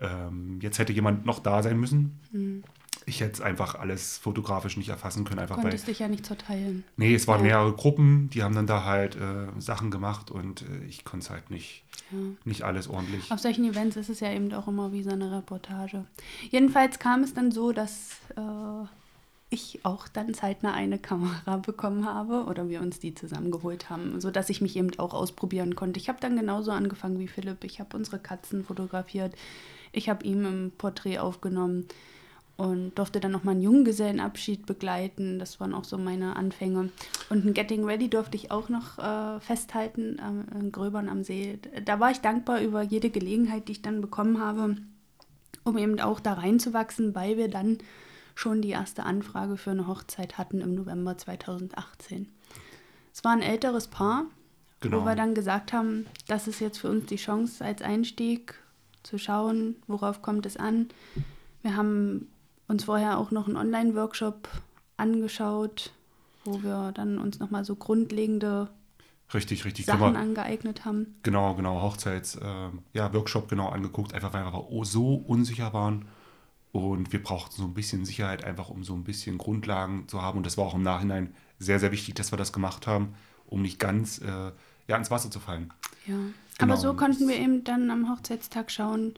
ähm, 0.00 0.58
jetzt 0.60 0.78
hätte 0.78 0.92
jemand 0.92 1.26
noch 1.26 1.38
da 1.40 1.62
sein 1.62 1.78
müssen. 1.78 2.18
Mhm 2.32 2.64
ich 3.06 3.20
hätte 3.20 3.32
es 3.32 3.40
einfach 3.40 3.74
alles 3.74 4.18
fotografisch 4.18 4.76
nicht 4.76 4.88
erfassen 4.88 5.24
können. 5.24 5.40
Einfach 5.40 5.56
du 5.56 5.62
konntest 5.62 5.86
weil, 5.86 5.92
dich 5.92 6.00
ja 6.00 6.08
nicht 6.08 6.26
zerteilen. 6.26 6.84
Nee, 6.96 7.14
es 7.14 7.26
waren 7.26 7.40
ja. 7.40 7.46
mehrere 7.46 7.72
Gruppen, 7.72 8.30
die 8.30 8.42
haben 8.42 8.54
dann 8.54 8.66
da 8.66 8.84
halt 8.84 9.16
äh, 9.16 9.48
Sachen 9.58 9.90
gemacht 9.90 10.30
und 10.30 10.62
äh, 10.62 10.84
ich 10.88 11.04
konnte 11.04 11.24
es 11.24 11.30
halt 11.30 11.50
nicht, 11.50 11.82
ja. 12.10 12.18
nicht 12.44 12.62
alles 12.62 12.88
ordentlich. 12.88 13.30
Auf 13.30 13.40
solchen 13.40 13.64
Events 13.64 13.96
ist 13.96 14.10
es 14.10 14.20
ja 14.20 14.32
eben 14.32 14.52
auch 14.54 14.68
immer 14.68 14.92
wie 14.92 15.02
so 15.02 15.10
eine 15.10 15.30
Reportage. 15.32 16.04
Jedenfalls 16.50 16.98
kam 16.98 17.22
es 17.22 17.34
dann 17.34 17.50
so, 17.50 17.72
dass 17.72 18.10
äh, 18.36 18.86
ich 19.50 19.80
auch 19.84 20.06
dann 20.06 20.32
zeitnah 20.34 20.72
eine 20.72 20.98
Kamera 20.98 21.56
bekommen 21.66 22.06
habe 22.06 22.44
oder 22.44 22.68
wir 22.68 22.80
uns 22.80 23.00
die 23.00 23.14
zusammengeholt 23.14 23.90
haben, 23.90 24.20
sodass 24.20 24.50
ich 24.50 24.60
mich 24.60 24.76
eben 24.76 24.96
auch 24.98 25.14
ausprobieren 25.14 25.74
konnte. 25.74 25.98
Ich 25.98 26.08
habe 26.08 26.20
dann 26.20 26.36
genauso 26.36 26.70
angefangen 26.70 27.18
wie 27.18 27.28
Philipp. 27.28 27.64
Ich 27.64 27.80
habe 27.80 27.96
unsere 27.96 28.18
Katzen 28.18 28.64
fotografiert. 28.64 29.34
Ich 29.92 30.08
habe 30.08 30.24
ihm 30.24 30.44
im 30.44 30.72
Porträt 30.76 31.18
aufgenommen 31.18 31.88
und 32.60 32.94
durfte 32.96 33.20
dann 33.20 33.32
nochmal 33.32 33.54
einen 33.54 33.62
Junggesellenabschied 33.62 34.66
begleiten. 34.66 35.38
Das 35.38 35.60
waren 35.60 35.72
auch 35.72 35.84
so 35.84 35.96
meine 35.96 36.36
Anfänge. 36.36 36.90
Und 37.30 37.46
ein 37.46 37.54
Getting 37.54 37.86
Ready 37.86 38.10
durfte 38.10 38.36
ich 38.36 38.50
auch 38.50 38.68
noch 38.68 38.98
äh, 38.98 39.40
festhalten, 39.40 40.18
äh, 40.18 40.58
in 40.58 40.70
Gröbern 40.70 41.08
am 41.08 41.24
See. 41.24 41.58
Da 41.86 42.00
war 42.00 42.10
ich 42.10 42.18
dankbar 42.18 42.60
über 42.60 42.82
jede 42.82 43.08
Gelegenheit, 43.08 43.66
die 43.66 43.72
ich 43.72 43.82
dann 43.82 44.02
bekommen 44.02 44.40
habe, 44.40 44.76
um 45.64 45.78
eben 45.78 45.98
auch 46.00 46.20
da 46.20 46.34
reinzuwachsen, 46.34 47.14
weil 47.14 47.38
wir 47.38 47.48
dann 47.48 47.78
schon 48.34 48.60
die 48.60 48.70
erste 48.70 49.04
Anfrage 49.04 49.56
für 49.56 49.70
eine 49.70 49.86
Hochzeit 49.86 50.36
hatten 50.36 50.60
im 50.60 50.74
November 50.74 51.16
2018. 51.16 52.28
Es 53.14 53.24
war 53.24 53.32
ein 53.32 53.42
älteres 53.42 53.88
Paar, 53.88 54.26
genau. 54.80 55.00
wo 55.00 55.06
wir 55.06 55.16
dann 55.16 55.34
gesagt 55.34 55.72
haben, 55.72 56.04
das 56.28 56.46
ist 56.46 56.60
jetzt 56.60 56.76
für 56.76 56.90
uns 56.90 57.06
die 57.06 57.16
Chance 57.16 57.64
als 57.64 57.80
Einstieg 57.80 58.54
zu 59.02 59.16
schauen, 59.16 59.76
worauf 59.86 60.20
kommt 60.20 60.44
es 60.44 60.58
an. 60.58 60.88
Wir 61.62 61.74
haben 61.74 62.28
uns 62.70 62.84
vorher 62.84 63.18
auch 63.18 63.32
noch 63.32 63.48
einen 63.48 63.56
Online-Workshop 63.56 64.48
angeschaut, 64.96 65.92
wo 66.44 66.62
wir 66.62 66.92
dann 66.92 67.18
uns 67.18 67.40
nochmal 67.40 67.64
so 67.64 67.74
grundlegende 67.74 68.68
richtig, 69.34 69.64
richtig, 69.64 69.86
Sachen 69.86 70.16
angeeignet 70.16 70.84
haben. 70.84 71.16
Genau, 71.22 71.54
genau, 71.54 71.82
Hochzeits, 71.82 72.36
äh, 72.36 72.68
ja, 72.92 73.12
Workshop 73.12 73.48
genau 73.48 73.68
angeguckt, 73.68 74.14
einfach 74.14 74.32
weil 74.32 74.44
wir 74.44 74.84
so 74.84 75.14
unsicher 75.14 75.72
waren. 75.72 76.06
Und 76.72 77.12
wir 77.12 77.20
brauchten 77.20 77.56
so 77.56 77.64
ein 77.64 77.74
bisschen 77.74 78.04
Sicherheit, 78.04 78.44
einfach 78.44 78.70
um 78.70 78.84
so 78.84 78.94
ein 78.94 79.02
bisschen 79.02 79.38
Grundlagen 79.38 80.06
zu 80.06 80.22
haben. 80.22 80.38
Und 80.38 80.46
das 80.46 80.56
war 80.56 80.66
auch 80.66 80.74
im 80.74 80.82
Nachhinein 80.82 81.34
sehr, 81.58 81.80
sehr 81.80 81.90
wichtig, 81.90 82.14
dass 82.14 82.32
wir 82.32 82.38
das 82.38 82.52
gemacht 82.52 82.86
haben, 82.86 83.14
um 83.46 83.60
nicht 83.60 83.80
ganz 83.80 84.18
äh, 84.18 84.52
ja, 84.86 84.96
ins 84.96 85.10
Wasser 85.10 85.32
zu 85.32 85.40
fallen. 85.40 85.72
Ja, 86.06 86.14
genau. 86.58 86.74
aber 86.74 86.76
so 86.76 86.94
konnten 86.94 87.26
wir 87.26 87.36
eben 87.36 87.64
dann 87.64 87.90
am 87.90 88.08
Hochzeitstag 88.08 88.70
schauen, 88.70 89.14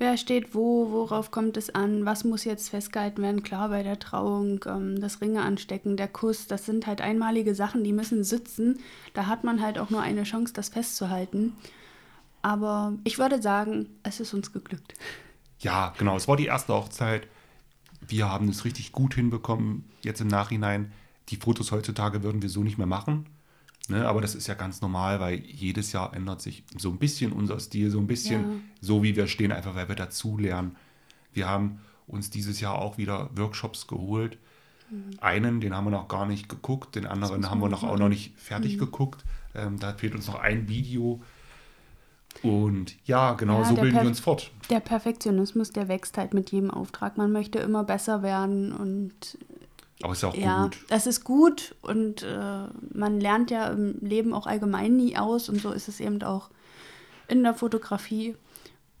wer 0.00 0.16
steht 0.16 0.54
wo, 0.54 0.90
worauf 0.90 1.30
kommt 1.30 1.56
es 1.56 1.72
an, 1.74 2.04
was 2.06 2.24
muss 2.24 2.44
jetzt 2.44 2.70
festgehalten 2.70 3.22
werden. 3.22 3.42
Klar, 3.42 3.68
bei 3.68 3.82
der 3.82 3.98
Trauung, 3.98 4.64
ähm, 4.66 5.00
das 5.00 5.20
Ringe 5.20 5.42
anstecken, 5.42 5.96
der 5.96 6.08
Kuss, 6.08 6.46
das 6.46 6.66
sind 6.66 6.86
halt 6.86 7.00
einmalige 7.00 7.54
Sachen, 7.54 7.84
die 7.84 7.92
müssen 7.92 8.24
sitzen. 8.24 8.80
Da 9.14 9.26
hat 9.26 9.44
man 9.44 9.62
halt 9.62 9.78
auch 9.78 9.90
nur 9.90 10.00
eine 10.00 10.24
Chance, 10.24 10.54
das 10.54 10.70
festzuhalten. 10.70 11.52
Aber 12.42 12.94
ich 13.04 13.18
würde 13.18 13.42
sagen, 13.42 13.90
es 14.02 14.18
ist 14.18 14.32
uns 14.32 14.52
geglückt. 14.52 14.94
Ja, 15.60 15.92
genau, 15.98 16.16
es 16.16 16.26
war 16.26 16.36
die 16.36 16.46
erste 16.46 16.72
Hochzeit. 16.72 17.28
Wir 18.00 18.28
haben 18.28 18.48
es 18.48 18.64
richtig 18.64 18.92
gut 18.92 19.14
hinbekommen, 19.14 19.84
jetzt 20.00 20.22
im 20.22 20.28
Nachhinein. 20.28 20.92
Die 21.28 21.36
Fotos 21.36 21.70
heutzutage 21.70 22.22
würden 22.22 22.40
wir 22.40 22.48
so 22.48 22.62
nicht 22.62 22.78
mehr 22.78 22.86
machen. 22.86 23.26
Ne, 23.88 24.06
aber 24.06 24.20
das 24.20 24.34
ist 24.34 24.46
ja 24.46 24.54
ganz 24.54 24.80
normal, 24.80 25.18
weil 25.18 25.40
jedes 25.40 25.92
Jahr 25.92 26.14
ändert 26.14 26.40
sich 26.40 26.62
so 26.78 26.90
ein 26.90 26.98
bisschen 26.98 27.32
unser 27.32 27.58
Stil, 27.58 27.90
so 27.90 27.98
ein 27.98 28.06
bisschen 28.06 28.40
ja. 28.42 28.56
so, 28.80 29.02
wie 29.02 29.16
wir 29.16 29.26
stehen, 29.26 29.50
einfach 29.50 29.74
weil 29.74 29.88
wir 29.88 29.96
dazulernen. 29.96 30.76
Wir 31.32 31.48
haben 31.48 31.80
uns 32.06 32.30
dieses 32.30 32.60
Jahr 32.60 32.76
auch 32.76 32.98
wieder 32.98 33.30
Workshops 33.34 33.86
geholt. 33.86 34.38
Mhm. 34.90 35.10
Einen, 35.20 35.60
den 35.60 35.74
haben 35.74 35.84
wir 35.84 35.90
noch 35.90 36.08
gar 36.08 36.26
nicht 36.26 36.48
geguckt, 36.48 36.94
den 36.94 37.06
anderen 37.06 37.50
haben 37.50 37.60
wir 37.60 37.68
noch 37.68 37.82
auch 37.82 37.98
noch 37.98 38.08
nicht 38.08 38.38
fertig 38.38 38.76
mhm. 38.76 38.80
geguckt. 38.80 39.24
Ähm, 39.54 39.78
da 39.78 39.92
fehlt 39.92 40.14
uns 40.14 40.26
noch 40.26 40.38
ein 40.38 40.68
Video. 40.68 41.20
Und 42.42 42.96
ja, 43.06 43.32
genau 43.32 43.62
ja, 43.62 43.68
so 43.68 43.74
bilden 43.74 44.00
wir 44.00 44.06
uns 44.06 44.20
fort. 44.20 44.52
Der 44.70 44.80
Perfektionismus, 44.80 45.70
der 45.70 45.88
wächst 45.88 46.16
halt 46.16 46.32
mit 46.32 46.52
jedem 46.52 46.70
Auftrag. 46.70 47.16
Man 47.16 47.32
möchte 47.32 47.58
immer 47.58 47.84
besser 47.84 48.22
werden 48.22 48.72
und 48.72 49.36
aber 50.02 50.12
ist 50.12 50.22
ja 50.22 50.28
auch 50.30 50.34
ja, 50.34 50.64
gut. 50.64 50.78
Das 50.88 51.06
ist 51.06 51.24
gut 51.24 51.74
und 51.82 52.22
äh, 52.22 52.66
man 52.92 53.20
lernt 53.20 53.50
ja 53.50 53.68
im 53.68 53.98
Leben 54.00 54.32
auch 54.32 54.46
allgemein 54.46 54.96
nie 54.96 55.16
aus 55.16 55.48
und 55.48 55.60
so 55.60 55.72
ist 55.72 55.88
es 55.88 56.00
eben 56.00 56.22
auch 56.22 56.50
in 57.28 57.42
der 57.42 57.54
Fotografie. 57.54 58.36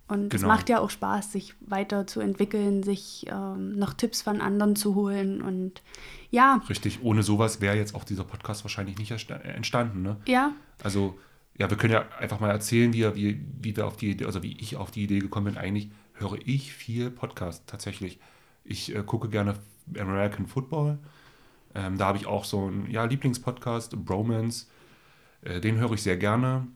Und 0.08 0.30
genau. 0.30 0.34
es 0.34 0.42
macht 0.42 0.68
ja 0.68 0.80
auch 0.80 0.90
Spaß, 0.90 1.30
sich 1.30 1.54
weiterzuentwickeln, 1.60 2.82
sich 2.82 3.26
ähm, 3.28 3.78
noch 3.78 3.94
Tipps 3.94 4.22
von 4.22 4.40
anderen 4.40 4.74
zu 4.74 4.96
holen 4.96 5.40
und 5.40 5.82
ja. 6.30 6.60
Richtig, 6.68 7.02
ohne 7.02 7.22
sowas 7.22 7.60
wäre 7.60 7.76
jetzt 7.76 7.94
auch 7.94 8.02
dieser 8.02 8.24
Podcast 8.24 8.64
wahrscheinlich 8.64 8.98
nicht 8.98 9.12
entstanden, 9.12 10.02
ne? 10.02 10.16
Ja. 10.26 10.52
Also, 10.82 11.16
ja, 11.56 11.70
wir 11.70 11.76
können 11.76 11.92
ja 11.92 12.08
einfach 12.18 12.40
mal 12.40 12.50
erzählen, 12.50 12.92
wie, 12.92 13.14
wie, 13.14 13.40
wie 13.60 13.76
wir 13.76 13.86
auf 13.86 13.96
die 13.96 14.10
Idee, 14.10 14.24
also 14.24 14.42
wie 14.42 14.58
ich 14.58 14.76
auf 14.76 14.90
die 14.90 15.04
Idee 15.04 15.20
gekommen 15.20 15.46
bin. 15.46 15.56
Eigentlich 15.56 15.90
höre 16.14 16.38
ich 16.44 16.72
viel 16.72 17.10
Podcast 17.10 17.62
tatsächlich. 17.68 18.18
Ich 18.64 18.94
äh, 18.94 19.04
gucke 19.04 19.28
gerne 19.28 19.54
American 19.98 20.46
Football. 20.46 20.98
Ähm, 21.74 21.98
da 21.98 22.06
habe 22.06 22.18
ich 22.18 22.26
auch 22.26 22.44
so 22.44 22.66
einen 22.66 22.90
ja, 22.90 23.04
Lieblingspodcast, 23.04 24.04
Bromance. 24.04 24.66
Äh, 25.42 25.60
den 25.60 25.78
höre 25.78 25.92
ich 25.92 26.02
sehr 26.02 26.16
gerne. 26.16 26.66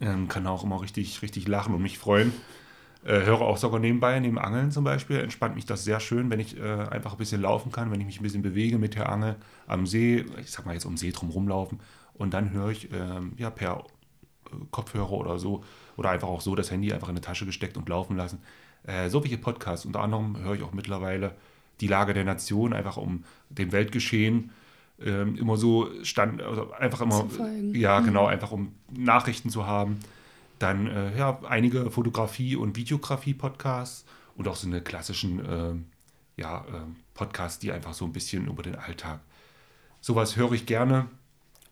Ähm, 0.00 0.28
kann 0.28 0.46
auch 0.46 0.64
immer 0.64 0.80
richtig, 0.82 1.22
richtig 1.22 1.46
lachen 1.46 1.74
und 1.74 1.82
mich 1.82 1.98
freuen. 1.98 2.32
Äh, 3.04 3.24
höre 3.24 3.42
auch 3.42 3.56
sogar 3.56 3.78
nebenbei, 3.78 4.18
neben 4.18 4.38
Angeln 4.38 4.72
zum 4.72 4.82
Beispiel, 4.82 5.18
entspannt 5.18 5.54
mich 5.54 5.66
das 5.66 5.84
sehr 5.84 6.00
schön, 6.00 6.30
wenn 6.30 6.40
ich 6.40 6.58
äh, 6.58 6.62
einfach 6.62 7.12
ein 7.12 7.18
bisschen 7.18 7.40
laufen 7.40 7.70
kann, 7.70 7.92
wenn 7.92 8.00
ich 8.00 8.06
mich 8.06 8.18
ein 8.18 8.24
bisschen 8.24 8.42
bewege 8.42 8.76
mit 8.78 8.96
der 8.96 9.08
Angel 9.08 9.36
am 9.68 9.86
See, 9.86 10.24
ich 10.40 10.50
sag 10.50 10.66
mal 10.66 10.74
jetzt 10.74 10.84
um 10.84 10.96
See 10.96 11.12
drum 11.12 11.30
rumlaufen 11.30 11.78
und 12.14 12.34
dann 12.34 12.50
höre 12.50 12.70
ich 12.70 12.92
ähm, 12.92 13.34
ja 13.36 13.50
per 13.50 13.84
äh, 14.46 14.56
Kopfhörer 14.72 15.12
oder 15.12 15.38
so 15.38 15.62
oder 15.96 16.10
einfach 16.10 16.28
auch 16.28 16.40
so 16.40 16.56
das 16.56 16.72
Handy 16.72 16.92
einfach 16.92 17.08
in 17.08 17.12
eine 17.12 17.20
Tasche 17.20 17.46
gesteckt 17.46 17.76
und 17.76 17.88
laufen 17.88 18.16
lassen. 18.16 18.40
Äh, 18.82 19.08
so 19.10 19.22
welche 19.22 19.38
Podcasts, 19.38 19.86
unter 19.86 20.00
anderem 20.00 20.36
höre 20.36 20.54
ich 20.56 20.62
auch 20.62 20.72
mittlerweile 20.72 21.36
die 21.80 21.86
Lage 21.86 22.14
der 22.14 22.24
Nation, 22.24 22.72
einfach 22.72 22.96
um 22.96 23.24
dem 23.50 23.72
Weltgeschehen 23.72 24.50
ähm, 25.00 25.36
immer 25.36 25.56
so 25.56 25.88
stand, 26.02 26.42
also 26.42 26.72
einfach 26.72 27.00
immer, 27.00 27.26
ja, 27.72 28.00
genau, 28.00 28.24
mhm. 28.24 28.28
einfach 28.28 28.50
um 28.50 28.72
Nachrichten 28.90 29.50
zu 29.50 29.66
haben. 29.66 29.98
Dann 30.58 30.88
äh, 30.88 31.16
ja, 31.16 31.38
einige 31.48 31.90
Fotografie- 31.90 32.56
und 32.56 32.76
Videografie-Podcasts 32.76 34.04
und 34.36 34.48
auch 34.48 34.56
so 34.56 34.66
eine 34.66 34.80
klassischen 34.80 35.44
äh, 35.44 35.74
ja, 36.40 36.60
äh, 36.62 36.80
Podcasts, 37.14 37.58
die 37.58 37.70
einfach 37.70 37.94
so 37.94 38.04
ein 38.04 38.12
bisschen 38.12 38.46
über 38.46 38.62
den 38.62 38.74
Alltag. 38.74 39.20
Sowas 40.00 40.36
höre 40.36 40.52
ich 40.52 40.66
gerne. 40.66 41.06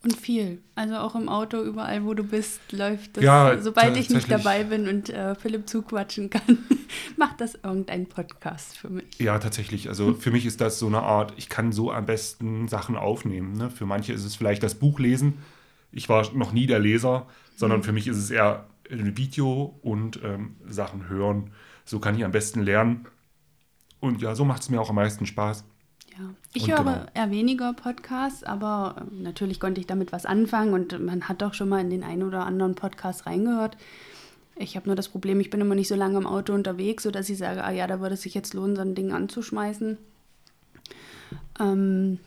Und 0.07 0.17
viel. 0.17 0.63
Also 0.77 0.99
auch 0.99 1.17
im 1.17 1.29
Auto, 1.29 1.61
überall, 1.61 2.05
wo 2.05 2.15
du 2.15 2.23
bist, 2.23 2.61
läuft 2.71 3.17
das. 3.17 3.25
Ja, 3.25 3.61
Sobald 3.61 3.97
ich 3.97 4.09
nicht 4.09 4.31
dabei 4.31 4.63
bin 4.63 4.87
und 4.87 5.11
äh, 5.11 5.35
Philipp 5.35 5.69
zuquatschen 5.69 6.31
kann, 6.31 6.59
macht 7.17 7.41
das 7.41 7.57
irgendein 7.57 8.07
Podcast 8.07 8.79
für 8.79 8.89
mich. 8.89 9.19
Ja, 9.19 9.41
tatsächlich. 9.41 9.89
Also 9.89 10.15
für 10.15 10.31
mich 10.31 10.47
ist 10.47 10.61
das 10.61 10.79
so 10.79 10.87
eine 10.87 11.03
Art, 11.03 11.35
ich 11.37 11.49
kann 11.49 11.73
so 11.73 11.91
am 11.91 12.07
besten 12.07 12.69
Sachen 12.69 12.95
aufnehmen. 12.95 13.55
Ne? 13.55 13.69
Für 13.69 13.85
manche 13.85 14.13
ist 14.13 14.25
es 14.25 14.37
vielleicht 14.37 14.63
das 14.63 14.77
Buch 14.77 15.01
lesen. 15.01 15.39
Ich 15.91 16.09
war 16.09 16.33
noch 16.35 16.53
nie 16.53 16.69
der 16.69 16.79
Leser, 16.79 17.27
sondern 17.57 17.81
mhm. 17.81 17.85
für 17.85 17.93
mich 17.93 18.07
ist 18.07 18.19
es 18.19 18.31
eher 18.31 18.67
ein 18.89 19.17
Video 19.17 19.77
und 19.83 20.21
ähm, 20.23 20.55
Sachen 20.69 21.09
hören. 21.09 21.51
So 21.85 21.99
kann 21.99 22.17
ich 22.17 22.25
am 22.25 22.31
besten 22.31 22.63
lernen. 22.63 23.07
Und 23.99 24.23
ja, 24.23 24.37
so 24.37 24.45
macht 24.45 24.63
es 24.63 24.71
mir 24.71 24.81
auch 24.81 24.91
am 24.91 24.95
meisten 24.95 25.27
Spaß. 25.27 25.65
Ja, 26.13 26.31
ich 26.55 26.65
und 26.65 26.71
höre 26.71 26.85
genau. 26.85 27.07
eher 27.15 27.31
weniger 27.31 27.73
Podcasts, 27.73 28.43
aber 28.43 28.97
ähm, 29.01 29.23
natürlich 29.23 29.61
konnte 29.61 29.81
ich 29.81 29.87
damit 29.87 30.13
was 30.13 30.27
anfangen 30.27 30.73
und 30.73 31.05
man 31.05 31.29
hat 31.29 31.43
doch 31.43 31.55
schon 31.55 31.69
mal 31.69 31.81
in 31.81 31.91
den 31.91 32.05
einen 32.05 32.23
oder 32.23 32.47
anderen 32.47 32.75
Podcast 32.75 33.27
reingehört. 33.27 33.77
Ich 34.59 34.77
habe 34.77 34.87
nur 34.87 34.97
das 34.97 35.09
Problem, 35.09 35.39
ich 35.41 35.51
bin 35.51 35.61
immer 35.61 35.75
nicht 35.75 35.89
so 35.89 35.95
lange 35.95 36.17
im 36.17 36.27
Auto 36.27 36.55
unterwegs, 36.55 37.03
sodass 37.03 37.29
ich 37.29 37.37
sage, 37.37 37.63
ah 37.63 37.71
ja, 37.71 37.87
da 37.87 38.01
würde 38.01 38.15
es 38.15 38.23
sich 38.23 38.35
jetzt 38.35 38.55
lohnen, 38.55 38.75
so 38.75 38.83
ein 38.83 38.95
Ding 38.95 39.13
anzuschmeißen. 39.13 39.99
Ähm, 41.61 42.19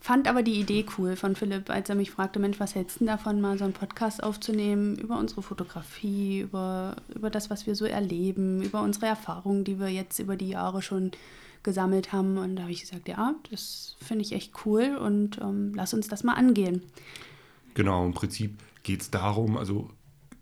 fand 0.00 0.28
aber 0.28 0.44
die 0.44 0.60
Idee 0.60 0.86
cool 0.96 1.16
von 1.16 1.34
Philipp, 1.34 1.68
als 1.68 1.88
er 1.88 1.96
mich 1.96 2.12
fragte, 2.12 2.38
Mensch, 2.38 2.60
was 2.60 2.76
hältst 2.76 3.00
du 3.00 3.06
davon, 3.06 3.40
mal 3.40 3.58
so 3.58 3.64
einen 3.64 3.72
Podcast 3.72 4.22
aufzunehmen 4.22 4.96
über 4.96 5.18
unsere 5.18 5.42
Fotografie, 5.42 6.42
über, 6.42 6.94
über 7.12 7.28
das, 7.28 7.50
was 7.50 7.66
wir 7.66 7.74
so 7.74 7.86
erleben, 7.86 8.62
über 8.62 8.82
unsere 8.82 9.06
Erfahrungen, 9.06 9.64
die 9.64 9.80
wir 9.80 9.88
jetzt 9.88 10.20
über 10.20 10.36
die 10.36 10.50
Jahre 10.50 10.80
schon 10.80 11.10
gesammelt 11.66 12.12
haben. 12.12 12.38
Und 12.38 12.56
da 12.56 12.62
habe 12.62 12.72
ich 12.72 12.80
gesagt, 12.80 13.06
ja, 13.08 13.34
das 13.50 13.96
finde 14.00 14.24
ich 14.24 14.32
echt 14.32 14.52
cool 14.64 14.96
und 14.96 15.38
ähm, 15.42 15.72
lass 15.74 15.92
uns 15.92 16.08
das 16.08 16.24
mal 16.24 16.32
angehen. 16.32 16.80
Genau, 17.74 18.06
im 18.06 18.14
Prinzip 18.14 18.58
geht 18.82 19.02
es 19.02 19.10
darum, 19.10 19.58
also 19.58 19.90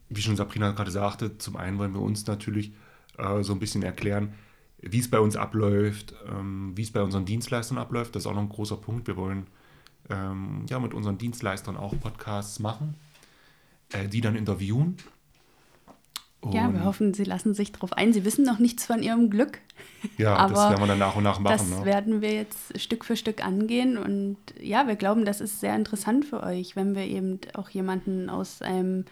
wie 0.09 0.23
schon 0.23 0.37
Sabrina 0.37 0.71
gerade 0.71 0.93
sagte, 0.93 1.37
zum 1.39 1.57
einen 1.57 1.79
wollen 1.79 1.95
wir 1.95 2.01
uns 2.01 2.29
natürlich 2.29 2.73
äh, 3.19 3.43
so 3.43 3.55
ein 3.55 3.59
bisschen 3.59 3.83
erklären, 3.83 4.35
wie 4.81 5.01
es 5.01 5.11
bei 5.11 5.19
uns 5.19 5.35
abläuft, 5.35 6.15
ähm, 6.29 6.77
wie 6.77 6.83
es 6.83 6.93
bei 6.93 7.03
unseren 7.03 7.25
Dienstleistern 7.25 7.79
abläuft. 7.79 8.15
Das 8.15 8.23
ist 8.23 8.27
auch 8.29 8.35
noch 8.35 8.43
ein 8.43 8.49
großer 8.51 8.77
Punkt. 8.77 9.09
Wir 9.09 9.17
wollen 9.17 9.47
ähm, 10.11 10.67
ja 10.69 10.79
mit 10.79 10.95
unseren 10.95 11.19
Dienstleistern 11.19 11.77
auch 11.77 11.99
Podcasts 11.99 12.61
machen, 12.61 12.95
äh, 13.93 14.07
die 14.07 14.21
dann 14.21 14.37
interviewen 14.37 14.99
ja, 16.53 16.73
wir 16.73 16.85
hoffen, 16.85 17.15
Sie 17.15 17.25
lassen 17.25 17.55
sich 17.55 17.73
darauf 17.73 17.93
ein. 17.95 18.13
Sie 18.13 18.25
wissen 18.25 18.45
noch 18.45 18.59
nichts 18.59 18.87
von 18.87 19.03
Ihrem 19.03 19.31
Glück. 19.31 19.59
Ja, 20.19 20.37
aber 20.37 20.55
das 20.55 20.71
werden 20.71 20.83
wir 20.83 20.87
dann 20.89 20.99
nach 20.99 21.17
und 21.17 21.25
nach 21.25 21.41
machen. 21.41 21.53
Das 21.53 21.69
ne? 21.69 21.85
werden 21.85 22.21
wir 22.21 22.33
jetzt 22.33 22.81
Stück 22.81 23.05
für 23.05 23.17
Stück 23.17 23.45
angehen. 23.45 23.97
Und 23.97 24.37
ja, 24.61 24.87
wir 24.87 24.97
glauben, 24.97 25.25
das 25.25 25.41
ist 25.41 25.61
sehr 25.61 25.75
interessant 25.75 26.25
für 26.25 26.43
euch, 26.43 26.77
wenn 26.77 26.95
wir 26.95 27.05
eben 27.05 27.41
auch 27.55 27.71
jemanden 27.71 28.29
aus 28.29 28.63
einem 28.63 29.05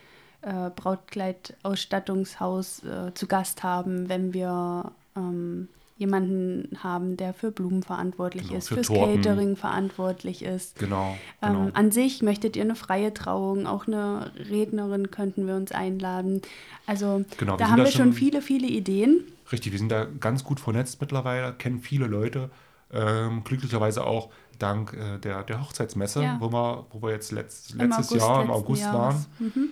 äh, 0.43 0.71
Brautkleidausstattungshaus 0.75 2.85
äh, 2.85 3.15
zu 3.15 3.27
Gast 3.27 3.63
haben, 3.63 4.09
wenn 4.09 4.35
wir 4.35 4.93
ähm, 5.17 5.69
jemanden 5.97 6.77
haben, 6.83 7.17
der 7.17 7.33
für 7.33 7.51
Blumen 7.51 7.83
verantwortlich 7.83 8.45
genau, 8.45 8.59
ist, 8.59 8.69
für 8.69 8.77
fürs 8.77 8.87
Torten. 8.89 9.23
Catering 9.23 9.57
verantwortlich 9.57 10.43
ist. 10.43 10.79
Genau, 10.79 11.17
ähm, 11.41 11.53
genau. 11.53 11.65
Ähm, 11.67 11.71
an 11.75 11.93
sich 11.93 12.23
möchtet 12.23 12.57
ihr 12.57 12.63
eine 12.63 12.75
freie 12.75 13.15
Trauung, 13.15 13.67
auch 13.67 13.87
eine 13.87 14.33
Rednerin 14.51 15.11
könnten 15.11 15.47
wir 15.47 15.55
uns 15.55 15.73
einladen. 15.73 16.43
Also 16.87 17.25
genau, 17.39 17.57
da 17.57 17.71
haben 17.71 17.85
wir 17.85 17.91
schon 17.91 18.13
viele, 18.13 18.43
viele 18.43 18.67
Ideen. 18.67 19.25
Richtig, 19.51 19.73
wir 19.73 19.79
sind 19.79 19.93
da 19.93 20.07
ganz 20.19 20.45
gut 20.45 20.61
vernetzt 20.61 21.01
mittlerweile, 21.01 21.53
kennen 21.53 21.81
viele 21.81 22.07
Leute. 22.07 22.51
Ähm, 22.93 23.43
glücklicherweise 23.45 24.05
auch 24.05 24.31
dank 24.59 24.93
äh, 24.93 25.19
der, 25.19 25.43
der 25.45 25.61
Hochzeitsmesse, 25.61 26.23
ja. 26.23 26.37
wo, 26.41 26.53
wir, 26.53 26.87
wo 26.91 27.03
wir 27.03 27.11
jetzt 27.11 27.33
letzt, 27.33 27.75
letztes 27.75 28.09
August, 28.09 28.27
Jahr 28.27 28.43
im 28.43 28.51
August 28.51 28.83
Jahres. 28.83 28.99
waren. 28.99 29.27
Mhm. 29.39 29.71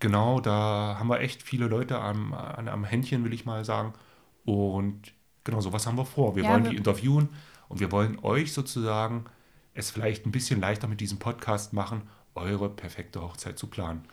Genau, 0.00 0.40
da 0.40 0.96
haben 0.98 1.08
wir 1.08 1.20
echt 1.20 1.42
viele 1.42 1.66
Leute 1.66 1.98
am, 1.98 2.34
am 2.34 2.84
Händchen, 2.84 3.24
will 3.24 3.32
ich 3.32 3.44
mal 3.44 3.64
sagen. 3.64 3.94
Und 4.44 5.12
Genau, 5.44 5.60
so 5.60 5.72
was 5.72 5.86
haben 5.86 5.98
wir 5.98 6.06
vor. 6.06 6.36
Wir 6.36 6.44
ja, 6.44 6.50
wollen 6.50 6.64
die 6.64 6.76
interviewen 6.76 7.28
und 7.68 7.80
wir 7.80 7.92
wollen 7.92 8.18
euch 8.22 8.52
sozusagen 8.52 9.26
es 9.74 9.90
vielleicht 9.90 10.24
ein 10.24 10.32
bisschen 10.32 10.60
leichter 10.60 10.88
mit 10.88 11.00
diesem 11.00 11.18
Podcast 11.18 11.72
machen, 11.72 12.02
eure 12.34 12.70
perfekte 12.70 13.20
Hochzeit 13.20 13.58
zu 13.58 13.66
planen. 13.66 14.04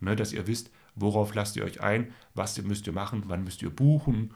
Ne, 0.00 0.16
dass 0.16 0.32
ihr 0.32 0.46
wisst, 0.46 0.70
worauf 0.94 1.34
lasst 1.34 1.56
ihr 1.56 1.64
euch 1.64 1.82
ein, 1.82 2.12
was 2.34 2.60
müsst 2.62 2.86
ihr 2.86 2.92
machen, 2.92 3.24
wann 3.26 3.44
müsst 3.44 3.62
ihr 3.62 3.70
buchen, 3.70 4.32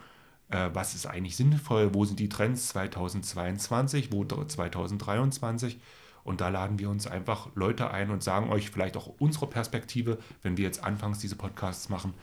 äh, 0.51 0.69
was 0.73 0.95
ist 0.95 1.07
eigentlich 1.07 1.37
sinnvoll, 1.37 1.95
wo 1.95 2.05
sind 2.05 2.21
die 2.21 2.29
Trends 2.29 2.69
2022, 2.69 4.13
wo 4.13 4.25
2023. 4.25 5.81
Und 6.23 6.41
da 6.41 6.49
laden 6.49 6.79
wir 6.79 6.89
uns 6.89 7.07
einfach 7.07 7.49
Leute 7.55 7.91
ein 7.91 8.11
und 8.11 8.23
sagen 8.23 8.51
euch 8.51 8.71
vielleicht 8.71 8.97
auch 8.97 9.11
unsere 9.19 9.47
Perspektive, 9.47 10.19
wenn 10.43 10.57
wir 10.57 10.65
jetzt 10.65 10.85
anfangs 10.85 11.19
diese 11.19 11.37
Podcasts 11.37 11.89
machen, 11.89 12.15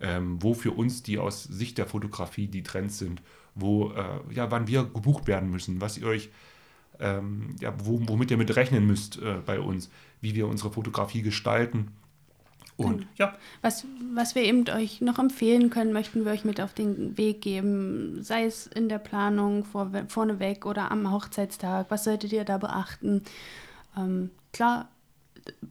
ähm, 0.00 0.42
wo 0.42 0.54
für 0.54 0.72
uns 0.72 1.02
die 1.02 1.18
aus 1.18 1.44
Sicht 1.44 1.78
der 1.78 1.86
Fotografie 1.86 2.48
die 2.48 2.62
Trends 2.62 2.98
sind 2.98 3.22
wo, 3.54 3.90
äh, 3.90 4.34
ja, 4.34 4.50
wann 4.50 4.66
wir 4.66 4.84
gebucht 4.84 5.26
werden 5.26 5.50
müssen, 5.50 5.80
was 5.80 5.98
ihr 5.98 6.06
euch, 6.06 6.30
ähm, 6.98 7.56
ja, 7.60 7.72
womit 7.78 8.30
ihr 8.30 8.36
mit 8.36 8.54
rechnen 8.56 8.86
müsst 8.86 9.20
äh, 9.20 9.38
bei 9.44 9.60
uns, 9.60 9.90
wie 10.20 10.34
wir 10.34 10.48
unsere 10.48 10.70
Fotografie 10.70 11.22
gestalten. 11.22 11.88
Und 12.76 12.98
genau. 12.98 13.10
ja. 13.16 13.36
Was, 13.60 13.86
was 14.14 14.34
wir 14.34 14.42
eben 14.42 14.68
euch 14.70 15.00
noch 15.00 15.18
empfehlen 15.18 15.68
können, 15.68 15.92
möchten 15.92 16.24
wir 16.24 16.32
euch 16.32 16.44
mit 16.44 16.60
auf 16.60 16.72
den 16.72 17.18
Weg 17.18 17.42
geben, 17.42 18.22
sei 18.22 18.44
es 18.44 18.66
in 18.66 18.88
der 18.88 18.98
Planung 18.98 19.64
vor, 19.64 19.90
vorneweg 20.08 20.64
oder 20.64 20.90
am 20.90 21.12
Hochzeitstag. 21.12 21.86
Was 21.90 22.04
solltet 22.04 22.32
ihr 22.32 22.44
da 22.44 22.56
beachten? 22.56 23.22
Ähm, 23.96 24.30
klar, 24.52 24.88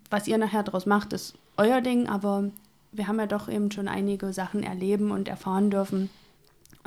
was 0.09 0.27
ihr 0.27 0.37
nachher 0.37 0.63
daraus 0.63 0.85
macht, 0.85 1.13
ist 1.13 1.35
euer 1.57 1.81
Ding, 1.81 2.07
aber 2.07 2.51
wir 2.91 3.07
haben 3.07 3.19
ja 3.19 3.27
doch 3.27 3.49
eben 3.49 3.71
schon 3.71 3.87
einige 3.87 4.33
Sachen 4.33 4.63
erleben 4.63 5.11
und 5.11 5.27
erfahren 5.27 5.69
dürfen, 5.69 6.09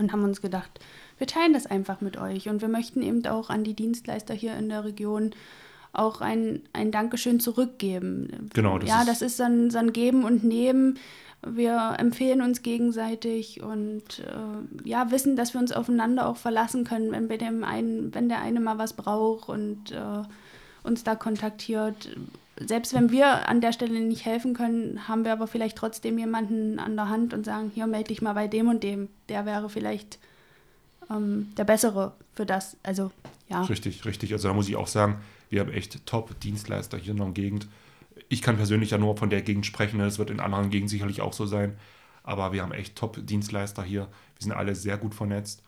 und 0.02 0.12
haben 0.12 0.24
uns 0.24 0.40
gedacht, 0.40 0.80
wir 1.18 1.26
teilen 1.26 1.52
das 1.52 1.66
einfach 1.66 2.00
mit 2.00 2.16
euch 2.16 2.48
und 2.48 2.60
wir 2.60 2.68
möchten 2.68 3.02
eben 3.02 3.24
auch 3.26 3.48
an 3.48 3.64
die 3.64 3.74
Dienstleister 3.74 4.34
hier 4.34 4.56
in 4.56 4.68
der 4.68 4.84
Region 4.84 5.30
auch 5.92 6.20
ein, 6.20 6.62
ein 6.72 6.90
Dankeschön 6.90 7.38
zurückgeben. 7.38 8.50
Genau, 8.54 8.78
das 8.78 8.88
ja, 8.88 9.00
ist 9.00 9.08
das 9.08 9.22
ist 9.22 9.36
so 9.36 9.44
ein, 9.44 9.70
so 9.70 9.78
ein 9.78 9.92
Geben 9.92 10.24
und 10.24 10.42
Nehmen. 10.42 10.98
Wir 11.44 11.96
empfehlen 11.98 12.40
uns 12.40 12.62
gegenseitig 12.62 13.62
und 13.62 14.20
äh, 14.20 14.88
ja, 14.88 15.10
wissen, 15.10 15.36
dass 15.36 15.54
wir 15.54 15.60
uns 15.60 15.72
aufeinander 15.72 16.28
auch 16.28 16.36
verlassen 16.36 16.84
können, 16.84 17.10
wenn, 17.10 17.28
bei 17.28 17.36
dem 17.36 17.64
einen, 17.64 18.14
wenn 18.14 18.28
der 18.28 18.40
eine 18.40 18.60
mal 18.60 18.78
was 18.78 18.92
braucht 18.94 19.48
und 19.48 19.90
äh, 19.90 20.22
uns 20.84 21.04
da 21.04 21.14
kontaktiert 21.14 22.16
selbst 22.58 22.94
wenn 22.94 23.10
wir 23.10 23.48
an 23.48 23.60
der 23.60 23.72
Stelle 23.72 24.00
nicht 24.00 24.24
helfen 24.24 24.54
können, 24.54 25.08
haben 25.08 25.24
wir 25.24 25.32
aber 25.32 25.46
vielleicht 25.46 25.76
trotzdem 25.76 26.18
jemanden 26.18 26.78
an 26.78 26.96
der 26.96 27.08
Hand 27.08 27.32
und 27.32 27.44
sagen, 27.44 27.70
hier 27.74 27.86
melde 27.86 28.08
dich 28.08 28.22
mal 28.22 28.34
bei 28.34 28.46
dem 28.46 28.68
und 28.68 28.82
dem. 28.82 29.08
Der 29.28 29.46
wäre 29.46 29.70
vielleicht 29.70 30.18
ähm, 31.10 31.52
der 31.56 31.64
bessere 31.64 32.12
für 32.34 32.46
das. 32.46 32.76
Also 32.82 33.10
ja. 33.48 33.62
Richtig, 33.62 34.04
richtig. 34.04 34.32
Also 34.32 34.48
da 34.48 34.54
muss 34.54 34.68
ich 34.68 34.76
auch 34.76 34.86
sagen, 34.86 35.20
wir 35.50 35.60
haben 35.60 35.72
echt 35.72 36.06
Top-Dienstleister 36.06 36.98
hier 36.98 37.12
in 37.12 37.18
der 37.18 37.28
Gegend. 37.28 37.68
Ich 38.28 38.42
kann 38.42 38.56
persönlich 38.56 38.90
ja 38.90 38.98
nur 38.98 39.16
von 39.16 39.30
der 39.30 39.42
Gegend 39.42 39.66
sprechen, 39.66 39.98
das 39.98 40.18
wird 40.18 40.30
in 40.30 40.40
anderen 40.40 40.70
Gegenden 40.70 40.88
sicherlich 40.88 41.20
auch 41.20 41.32
so 41.32 41.46
sein. 41.46 41.76
Aber 42.22 42.52
wir 42.52 42.62
haben 42.62 42.72
echt 42.72 42.96
Top-Dienstleister 42.96 43.82
hier. 43.82 44.02
Wir 44.36 44.42
sind 44.42 44.52
alle 44.52 44.74
sehr 44.74 44.96
gut 44.96 45.14
vernetzt. 45.14 45.62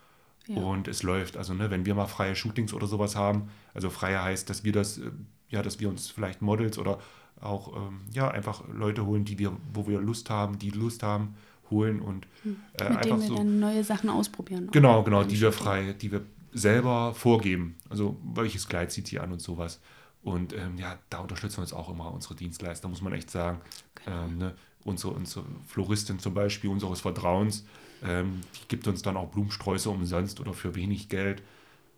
Ja. 0.46 0.56
Und 0.58 0.88
es 0.88 1.02
läuft. 1.02 1.36
Also, 1.36 1.54
ne, 1.54 1.70
wenn 1.70 1.86
wir 1.86 1.94
mal 1.94 2.06
freie 2.06 2.36
Shootings 2.36 2.74
oder 2.74 2.86
sowas 2.86 3.16
haben, 3.16 3.50
also 3.72 3.90
freie 3.90 4.22
heißt, 4.22 4.48
dass 4.50 4.62
wir 4.62 4.72
das 4.72 4.98
äh, 4.98 5.10
ja, 5.54 5.62
dass 5.62 5.80
wir 5.80 5.88
uns 5.88 6.10
vielleicht 6.10 6.42
Models 6.42 6.78
oder 6.78 6.98
auch 7.40 7.74
ähm, 7.76 8.00
ja, 8.12 8.30
einfach 8.30 8.62
Leute 8.68 9.06
holen, 9.06 9.24
die 9.24 9.38
wir, 9.38 9.52
wo 9.72 9.86
wir 9.86 10.00
Lust 10.00 10.30
haben, 10.30 10.58
die 10.58 10.70
Lust 10.70 11.02
haben, 11.02 11.34
holen 11.70 12.00
und 12.00 12.26
hm. 12.42 12.56
äh, 12.78 12.84
Mit 12.84 12.90
einfach 12.90 13.02
denen 13.02 13.20
wir 13.20 13.28
so, 13.28 13.36
dann 13.36 13.60
neue 13.60 13.84
Sachen 13.84 14.10
ausprobieren. 14.10 14.68
Genau, 14.72 15.02
genau, 15.02 15.24
die 15.24 15.40
wir 15.40 15.52
frei, 15.52 15.94
die 15.94 16.12
wir 16.12 16.22
selber 16.52 17.14
vorgeben. 17.14 17.76
Also 17.88 18.16
welches 18.34 18.68
Kleid 18.68 18.92
zieht 18.92 19.08
sie 19.08 19.18
an 19.18 19.32
und 19.32 19.40
sowas. 19.40 19.80
Und 20.22 20.54
ähm, 20.54 20.78
ja, 20.78 20.98
da 21.10 21.18
unterstützen 21.18 21.58
wir 21.58 21.62
uns 21.62 21.72
auch 21.72 21.90
immer 21.90 22.12
unsere 22.12 22.34
Dienstleister, 22.34 22.88
muss 22.88 23.02
man 23.02 23.12
echt 23.12 23.30
sagen. 23.30 23.60
Genau. 24.04 24.24
Ähm, 24.24 24.38
ne? 24.38 24.54
unsere, 24.84 25.14
unsere 25.14 25.44
Floristin 25.66 26.18
zum 26.18 26.34
Beispiel, 26.34 26.70
unseres 26.70 27.00
Vertrauens, 27.00 27.64
ähm, 28.02 28.40
die 28.54 28.68
gibt 28.68 28.86
uns 28.86 29.02
dann 29.02 29.16
auch 29.16 29.30
Blumensträuße 29.30 29.90
umsonst 29.90 30.40
oder 30.40 30.52
für 30.52 30.74
wenig 30.74 31.08
Geld 31.08 31.42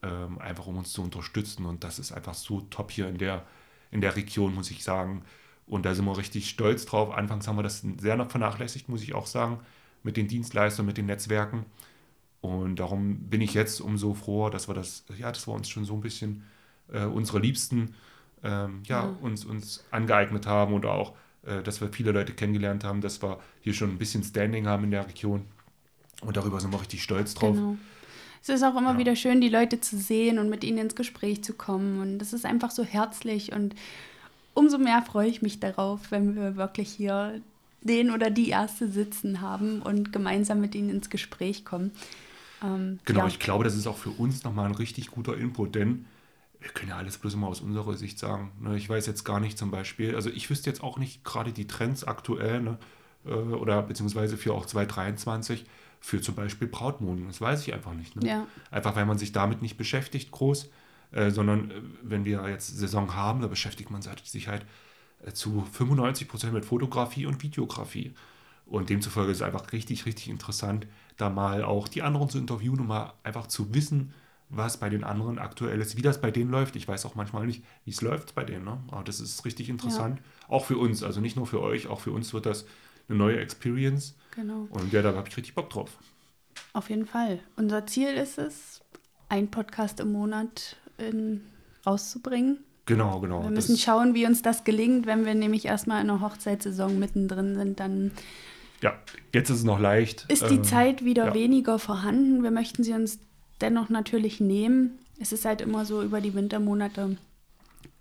ähm, 0.06 0.38
einfach 0.38 0.66
um 0.66 0.78
uns 0.78 0.92
zu 0.92 1.02
unterstützen. 1.02 1.66
Und 1.66 1.84
das 1.84 1.98
ist 1.98 2.12
einfach 2.12 2.34
so 2.34 2.60
top 2.70 2.90
hier 2.90 3.08
in 3.08 3.18
der, 3.18 3.44
in 3.90 4.00
der 4.00 4.16
Region, 4.16 4.54
muss 4.54 4.70
ich 4.70 4.84
sagen. 4.84 5.22
Und 5.66 5.84
da 5.84 5.94
sind 5.94 6.04
wir 6.04 6.16
richtig 6.16 6.48
stolz 6.48 6.86
drauf. 6.86 7.10
Anfangs 7.12 7.48
haben 7.48 7.56
wir 7.56 7.62
das 7.62 7.84
sehr 7.98 8.16
noch 8.16 8.30
vernachlässigt, 8.30 8.88
muss 8.88 9.02
ich 9.02 9.14
auch 9.14 9.26
sagen, 9.26 9.58
mit 10.02 10.16
den 10.16 10.28
Dienstleistern, 10.28 10.86
mit 10.86 10.96
den 10.96 11.06
Netzwerken. 11.06 11.66
Und 12.40 12.76
darum 12.76 13.18
bin 13.28 13.40
ich 13.40 13.54
jetzt 13.54 13.80
umso 13.80 14.14
froher, 14.14 14.50
dass 14.50 14.68
wir 14.68 14.74
das, 14.74 15.04
ja, 15.18 15.32
dass 15.32 15.48
wir 15.48 15.54
uns 15.54 15.68
schon 15.68 15.84
so 15.84 15.94
ein 15.94 16.00
bisschen 16.00 16.44
äh, 16.92 17.04
unsere 17.04 17.40
Liebsten 17.40 17.94
ähm, 18.44 18.82
ja, 18.84 19.04
ja, 19.04 19.16
Uns, 19.20 19.44
uns 19.44 19.84
angeeignet 19.90 20.46
haben 20.46 20.74
oder 20.74 20.92
auch, 20.92 21.14
äh, 21.44 21.62
dass 21.62 21.80
wir 21.80 21.88
viele 21.88 22.12
Leute 22.12 22.32
kennengelernt 22.32 22.84
haben, 22.84 23.00
dass 23.00 23.22
wir 23.22 23.40
hier 23.60 23.74
schon 23.74 23.90
ein 23.90 23.98
bisschen 23.98 24.22
Standing 24.22 24.66
haben 24.68 24.84
in 24.84 24.92
der 24.92 25.06
Region. 25.06 25.46
Und 26.20 26.36
darüber 26.36 26.60
sind 26.60 26.72
wir 26.72 26.80
richtig 26.80 27.02
stolz 27.02 27.34
drauf. 27.34 27.56
Genau. 27.56 27.76
Es 28.48 28.60
ist 28.60 28.62
auch 28.62 28.76
immer 28.76 28.92
ja. 28.92 28.98
wieder 28.98 29.16
schön, 29.16 29.40
die 29.40 29.48
Leute 29.48 29.80
zu 29.80 29.96
sehen 29.96 30.38
und 30.38 30.48
mit 30.48 30.62
ihnen 30.62 30.78
ins 30.78 30.94
Gespräch 30.94 31.42
zu 31.42 31.52
kommen. 31.52 32.00
Und 32.00 32.18
das 32.20 32.32
ist 32.32 32.44
einfach 32.44 32.70
so 32.70 32.84
herzlich 32.84 33.52
und 33.52 33.74
umso 34.54 34.78
mehr 34.78 35.02
freue 35.02 35.28
ich 35.28 35.42
mich 35.42 35.58
darauf, 35.58 36.10
wenn 36.10 36.36
wir 36.36 36.56
wirklich 36.56 36.88
hier 36.88 37.40
den 37.82 38.10
oder 38.10 38.30
die 38.30 38.48
erste 38.48 38.88
sitzen 38.88 39.40
haben 39.40 39.82
und 39.82 40.12
gemeinsam 40.12 40.60
mit 40.60 40.74
ihnen 40.74 40.90
ins 40.90 41.10
Gespräch 41.10 41.64
kommen. 41.64 41.90
Ähm, 42.62 43.00
genau, 43.04 43.20
ja. 43.20 43.26
ich 43.26 43.38
glaube, 43.38 43.64
das 43.64 43.74
ist 43.74 43.86
auch 43.86 43.98
für 43.98 44.10
uns 44.10 44.44
nochmal 44.44 44.66
ein 44.66 44.74
richtig 44.74 45.10
guter 45.10 45.36
Input, 45.36 45.74
denn 45.74 46.06
wir 46.60 46.70
können 46.70 46.90
ja 46.90 46.96
alles 46.96 47.18
bloß 47.18 47.34
immer 47.34 47.48
aus 47.48 47.60
unserer 47.60 47.94
Sicht 47.94 48.18
sagen. 48.18 48.52
Ne? 48.60 48.76
Ich 48.76 48.88
weiß 48.88 49.06
jetzt 49.06 49.24
gar 49.24 49.40
nicht 49.40 49.58
zum 49.58 49.70
Beispiel, 49.70 50.14
also 50.14 50.30
ich 50.30 50.48
wüsste 50.48 50.70
jetzt 50.70 50.82
auch 50.82 50.98
nicht 50.98 51.24
gerade 51.24 51.52
die 51.52 51.66
Trends 51.66 52.04
aktuell 52.04 52.60
ne? 52.62 52.78
Äh, 53.26 53.30
oder 53.30 53.82
beziehungsweise 53.82 54.36
für 54.36 54.54
auch 54.54 54.66
2023 54.66 55.64
für 56.06 56.20
zum 56.20 56.36
Beispiel 56.36 56.68
Brautmonden. 56.68 57.26
Das 57.26 57.40
weiß 57.40 57.66
ich 57.66 57.74
einfach 57.74 57.92
nicht. 57.92 58.14
Ne? 58.14 58.28
Ja. 58.28 58.46
Einfach 58.70 58.94
weil 58.94 59.06
man 59.06 59.18
sich 59.18 59.32
damit 59.32 59.60
nicht 59.60 59.76
beschäftigt 59.76 60.30
groß, 60.30 60.70
äh, 61.10 61.32
sondern 61.32 61.72
äh, 61.72 61.74
wenn 62.02 62.24
wir 62.24 62.48
jetzt 62.48 62.78
Saison 62.78 63.16
haben, 63.16 63.40
da 63.40 63.48
beschäftigt 63.48 63.90
man 63.90 64.02
sich 64.02 64.46
halt 64.46 64.64
äh, 65.24 65.32
zu 65.32 65.66
95 65.72 66.28
Prozent 66.28 66.52
mit 66.52 66.64
Fotografie 66.64 67.26
und 67.26 67.42
Videografie. 67.42 68.14
Und 68.66 68.88
demzufolge 68.88 69.32
ist 69.32 69.38
es 69.38 69.42
einfach 69.42 69.72
richtig, 69.72 70.06
richtig 70.06 70.28
interessant, 70.28 70.86
da 71.16 71.28
mal 71.28 71.64
auch 71.64 71.88
die 71.88 72.02
anderen 72.02 72.28
zu 72.28 72.38
interviewen 72.38 72.78
und 72.78 72.86
mal 72.86 73.12
einfach 73.24 73.48
zu 73.48 73.74
wissen, 73.74 74.14
was 74.48 74.76
bei 74.76 74.88
den 74.88 75.02
anderen 75.02 75.40
aktuell 75.40 75.80
ist, 75.80 75.96
wie 75.96 76.02
das 76.02 76.20
bei 76.20 76.30
denen 76.30 76.52
läuft. 76.52 76.76
Ich 76.76 76.86
weiß 76.86 77.04
auch 77.06 77.16
manchmal 77.16 77.46
nicht, 77.46 77.64
wie 77.84 77.90
es 77.90 78.00
läuft 78.00 78.36
bei 78.36 78.44
denen. 78.44 78.64
Ne? 78.64 78.78
Aber 78.92 79.02
das 79.02 79.18
ist 79.18 79.44
richtig 79.44 79.68
interessant. 79.68 80.20
Ja. 80.20 80.54
Auch 80.54 80.66
für 80.66 80.78
uns, 80.78 81.02
also 81.02 81.20
nicht 81.20 81.34
nur 81.34 81.48
für 81.48 81.60
euch, 81.60 81.88
auch 81.88 81.98
für 81.98 82.12
uns 82.12 82.32
wird 82.32 82.46
das 82.46 82.64
eine 83.08 83.18
neue 83.18 83.40
Experience. 83.40 84.14
Genau. 84.34 84.68
Und 84.70 84.92
ja, 84.92 85.02
da 85.02 85.14
habe 85.14 85.28
ich 85.28 85.36
richtig 85.36 85.54
Bock 85.54 85.70
drauf. 85.70 85.98
Auf 86.72 86.90
jeden 86.90 87.06
Fall. 87.06 87.40
Unser 87.56 87.86
Ziel 87.86 88.10
ist 88.10 88.38
es, 88.38 88.80
ein 89.28 89.50
Podcast 89.50 90.00
im 90.00 90.12
Monat 90.12 90.76
in, 90.98 91.42
rauszubringen. 91.86 92.58
Genau, 92.86 93.20
genau. 93.20 93.42
Wir 93.42 93.50
müssen 93.50 93.76
schauen, 93.76 94.14
wie 94.14 94.26
uns 94.26 94.42
das 94.42 94.64
gelingt. 94.64 95.06
Wenn 95.06 95.26
wir 95.26 95.34
nämlich 95.34 95.64
erstmal 95.64 96.00
in 96.00 96.06
der 96.06 96.20
Hochzeitssaison 96.20 96.98
mittendrin 96.98 97.56
sind, 97.56 97.80
dann 97.80 98.12
ja, 98.82 98.94
jetzt 99.32 99.50
ist 99.50 99.58
es 99.58 99.64
noch 99.64 99.80
leicht. 99.80 100.26
Ist 100.28 100.48
die 100.50 100.56
ähm, 100.56 100.64
Zeit 100.64 101.04
wieder 101.04 101.26
ja. 101.26 101.34
weniger 101.34 101.78
vorhanden. 101.78 102.42
Wir 102.42 102.50
möchten 102.50 102.84
sie 102.84 102.92
uns 102.92 103.18
dennoch 103.60 103.88
natürlich 103.88 104.38
nehmen. 104.40 104.98
Es 105.18 105.32
ist 105.32 105.44
halt 105.44 105.62
immer 105.62 105.84
so 105.84 106.02
über 106.02 106.20
die 106.20 106.34
Wintermonate 106.34 107.16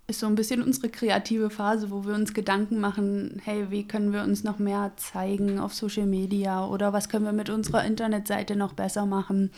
ist 0.08 0.20
so 0.20 0.26
ein 0.26 0.36
bisschen 0.36 0.62
unsere 0.62 0.88
kreative 0.88 1.50
Phase, 1.50 1.90
wo 1.90 2.04
wir 2.04 2.14
uns 2.14 2.32
Gedanken 2.32 2.78
machen, 2.78 3.40
hey, 3.44 3.70
wie 3.70 3.88
können 3.88 4.12
wir 4.12 4.22
uns 4.22 4.44
noch 4.44 4.58
mehr 4.58 4.92
zeigen 4.96 5.58
auf 5.58 5.74
Social 5.74 6.06
Media 6.06 6.64
oder 6.64 6.92
was 6.92 7.08
können 7.08 7.24
wir 7.24 7.32
mit 7.32 7.50
unserer 7.50 7.84
Internetseite 7.84 8.54
noch 8.54 8.72
besser 8.72 9.04
machen. 9.04 9.50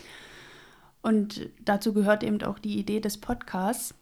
Und 1.02 1.48
dazu 1.64 1.92
gehört 1.92 2.22
eben 2.22 2.42
auch 2.42 2.58
die 2.58 2.78
Idee 2.78 3.00
des 3.00 3.18
Podcasts. 3.18 3.94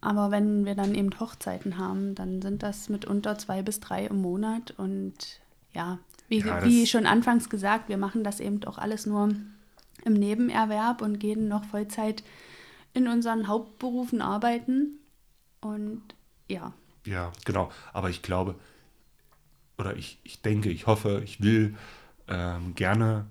Aber 0.00 0.30
wenn 0.30 0.64
wir 0.64 0.74
dann 0.74 0.94
eben 0.94 1.10
Hochzeiten 1.18 1.76
haben, 1.76 2.14
dann 2.14 2.40
sind 2.40 2.62
das 2.62 2.88
mitunter 2.88 3.36
zwei 3.36 3.62
bis 3.62 3.80
drei 3.80 4.06
im 4.06 4.22
Monat. 4.22 4.72
Und 4.78 5.40
ja, 5.74 5.98
wie, 6.28 6.38
ja, 6.38 6.64
wie 6.64 6.86
schon 6.86 7.06
anfangs 7.06 7.50
gesagt, 7.50 7.88
wir 7.88 7.98
machen 7.98 8.24
das 8.24 8.40
eben 8.40 8.64
auch 8.64 8.78
alles 8.78 9.04
nur 9.04 9.30
im 10.04 10.12
Nebenerwerb 10.14 11.02
und 11.02 11.18
gehen 11.18 11.48
noch 11.48 11.64
Vollzeit 11.64 12.22
in 12.94 13.08
unseren 13.08 13.46
Hauptberufen 13.46 14.22
arbeiten. 14.22 14.99
Und 15.60 16.02
ja. 16.48 16.72
Ja, 17.06 17.32
genau. 17.44 17.70
Aber 17.92 18.10
ich 18.10 18.22
glaube, 18.22 18.54
oder 19.78 19.96
ich, 19.96 20.18
ich 20.24 20.42
denke, 20.42 20.70
ich 20.70 20.86
hoffe, 20.86 21.22
ich 21.24 21.42
will 21.42 21.76
ähm, 22.28 22.74
gerne 22.74 23.26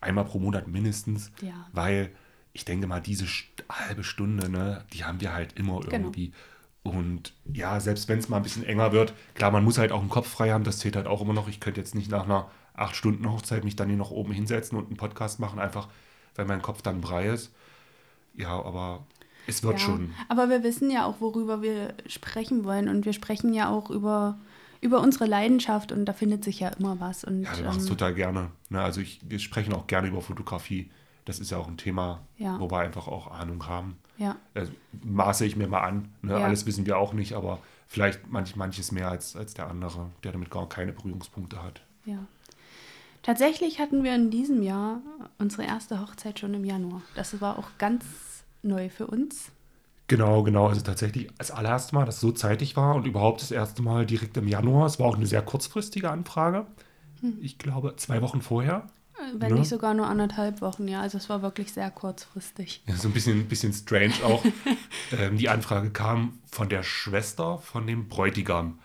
einmal 0.00 0.24
pro 0.24 0.38
Monat 0.38 0.66
mindestens, 0.66 1.30
ja. 1.40 1.66
weil 1.72 2.10
ich 2.52 2.64
denke 2.64 2.86
mal, 2.86 3.00
diese 3.00 3.26
halbe 3.70 4.02
Stunde, 4.02 4.48
ne, 4.48 4.84
die 4.92 5.04
haben 5.04 5.20
wir 5.20 5.32
halt 5.32 5.58
immer 5.58 5.80
genau. 5.80 5.92
irgendwie. 5.92 6.26
Genau. 6.28 6.38
Und 6.82 7.34
ja, 7.44 7.78
selbst 7.78 8.08
wenn 8.08 8.18
es 8.18 8.28
mal 8.28 8.38
ein 8.38 8.42
bisschen 8.42 8.64
enger 8.64 8.92
wird, 8.92 9.12
klar, 9.34 9.50
man 9.50 9.62
muss 9.62 9.78
halt 9.78 9.92
auch 9.92 10.00
einen 10.00 10.08
Kopf 10.08 10.28
frei 10.28 10.50
haben, 10.50 10.64
das 10.64 10.78
zählt 10.78 10.96
halt 10.96 11.06
auch 11.06 11.20
immer 11.20 11.34
noch. 11.34 11.46
Ich 11.48 11.60
könnte 11.60 11.80
jetzt 11.80 11.94
nicht 11.94 12.10
nach 12.10 12.24
einer 12.24 12.50
acht 12.74 12.96
Stunden 12.96 13.30
Hochzeit 13.30 13.64
mich 13.64 13.76
dann 13.76 13.88
hier 13.88 13.98
noch 13.98 14.10
oben 14.10 14.32
hinsetzen 14.32 14.78
und 14.78 14.86
einen 14.86 14.96
Podcast 14.96 15.40
machen, 15.40 15.58
einfach 15.58 15.88
weil 16.34 16.46
mein 16.46 16.62
Kopf 16.62 16.80
dann 16.82 17.00
brei 17.00 17.26
ist. 17.26 17.52
Ja, 18.34 18.50
aber 18.50 19.06
es 19.50 19.62
wird 19.62 19.74
ja, 19.74 19.78
schon. 19.78 20.14
Aber 20.28 20.48
wir 20.48 20.62
wissen 20.62 20.90
ja 20.90 21.04
auch, 21.04 21.20
worüber 21.20 21.62
wir 21.62 21.94
sprechen 22.06 22.64
wollen. 22.64 22.88
Und 22.88 23.04
wir 23.04 23.12
sprechen 23.12 23.52
ja 23.52 23.68
auch 23.68 23.90
über, 23.90 24.38
über 24.80 25.00
unsere 25.00 25.26
Leidenschaft 25.26 25.92
und 25.92 26.06
da 26.06 26.12
findet 26.12 26.44
sich 26.44 26.60
ja 26.60 26.68
immer 26.68 27.00
was. 27.00 27.24
Und, 27.24 27.42
ja, 27.42 27.56
wir 27.56 27.64
machen 27.66 27.78
es 27.78 27.84
ähm, 27.84 27.90
total 27.90 28.14
gerne. 28.14 28.50
Ne? 28.68 28.80
Also 28.80 29.00
ich, 29.00 29.20
wir 29.28 29.38
sprechen 29.38 29.72
auch 29.74 29.86
gerne 29.86 30.08
über 30.08 30.22
Fotografie. 30.22 30.90
Das 31.24 31.38
ist 31.38 31.50
ja 31.50 31.58
auch 31.58 31.68
ein 31.68 31.76
Thema, 31.76 32.20
ja. 32.38 32.58
wo 32.58 32.70
wir 32.70 32.78
einfach 32.78 33.06
auch 33.06 33.30
Ahnung 33.30 33.66
haben. 33.66 33.98
Ja. 34.16 34.36
Also, 34.54 34.72
maße 35.02 35.44
ich 35.44 35.56
mir 35.56 35.68
mal 35.68 35.80
an. 35.80 36.08
Ne? 36.22 36.32
Ja. 36.32 36.44
Alles 36.44 36.66
wissen 36.66 36.86
wir 36.86 36.98
auch 36.98 37.12
nicht, 37.12 37.34
aber 37.34 37.58
vielleicht 37.86 38.30
manch, 38.30 38.56
manches 38.56 38.92
mehr 38.92 39.10
als, 39.10 39.36
als 39.36 39.54
der 39.54 39.68
andere, 39.68 40.10
der 40.24 40.32
damit 40.32 40.50
gar 40.50 40.68
keine 40.68 40.92
Berührungspunkte 40.92 41.62
hat. 41.62 41.82
Ja. 42.04 42.18
Tatsächlich 43.22 43.80
hatten 43.80 44.02
wir 44.02 44.14
in 44.14 44.30
diesem 44.30 44.62
Jahr 44.62 45.02
unsere 45.38 45.64
erste 45.64 46.00
Hochzeit 46.00 46.38
schon 46.38 46.54
im 46.54 46.64
Januar. 46.64 47.02
Das 47.14 47.40
war 47.40 47.58
auch 47.58 47.68
ganz 47.78 48.04
neu 48.62 48.88
für 48.88 49.06
uns. 49.06 49.50
Genau, 50.06 50.42
genau. 50.42 50.66
Also 50.66 50.80
tatsächlich 50.80 51.28
das 51.38 51.52
allererste 51.52 51.94
Mal, 51.94 52.04
dass 52.04 52.16
es 52.16 52.20
so 52.20 52.32
zeitig 52.32 52.76
war 52.76 52.96
und 52.96 53.06
überhaupt 53.06 53.42
das 53.42 53.52
erste 53.52 53.80
Mal 53.80 54.06
direkt 54.06 54.36
im 54.36 54.48
Januar. 54.48 54.86
Es 54.86 54.98
war 54.98 55.06
auch 55.06 55.16
eine 55.16 55.26
sehr 55.26 55.42
kurzfristige 55.42 56.10
Anfrage. 56.10 56.66
Hm. 57.20 57.38
Ich 57.40 57.58
glaube, 57.58 57.94
zwei 57.96 58.20
Wochen 58.20 58.42
vorher. 58.42 58.88
Wenn 59.34 59.52
ne? 59.52 59.60
nicht 59.60 59.68
sogar 59.68 59.94
nur 59.94 60.06
anderthalb 60.06 60.60
Wochen, 60.62 60.88
ja. 60.88 61.00
Also 61.00 61.18
es 61.18 61.28
war 61.28 61.42
wirklich 61.42 61.72
sehr 61.72 61.90
kurzfristig. 61.90 62.82
Ja, 62.86 62.96
so 62.96 63.08
ein 63.08 63.14
bisschen, 63.14 63.46
bisschen 63.46 63.72
strange 63.72 64.14
auch. 64.24 64.44
ähm, 65.18 65.36
die 65.36 65.48
Anfrage 65.48 65.90
kam 65.90 66.38
von 66.50 66.68
der 66.68 66.82
Schwester 66.82 67.58
von 67.58 67.86
dem 67.86 68.08
Bräutigam. 68.08 68.78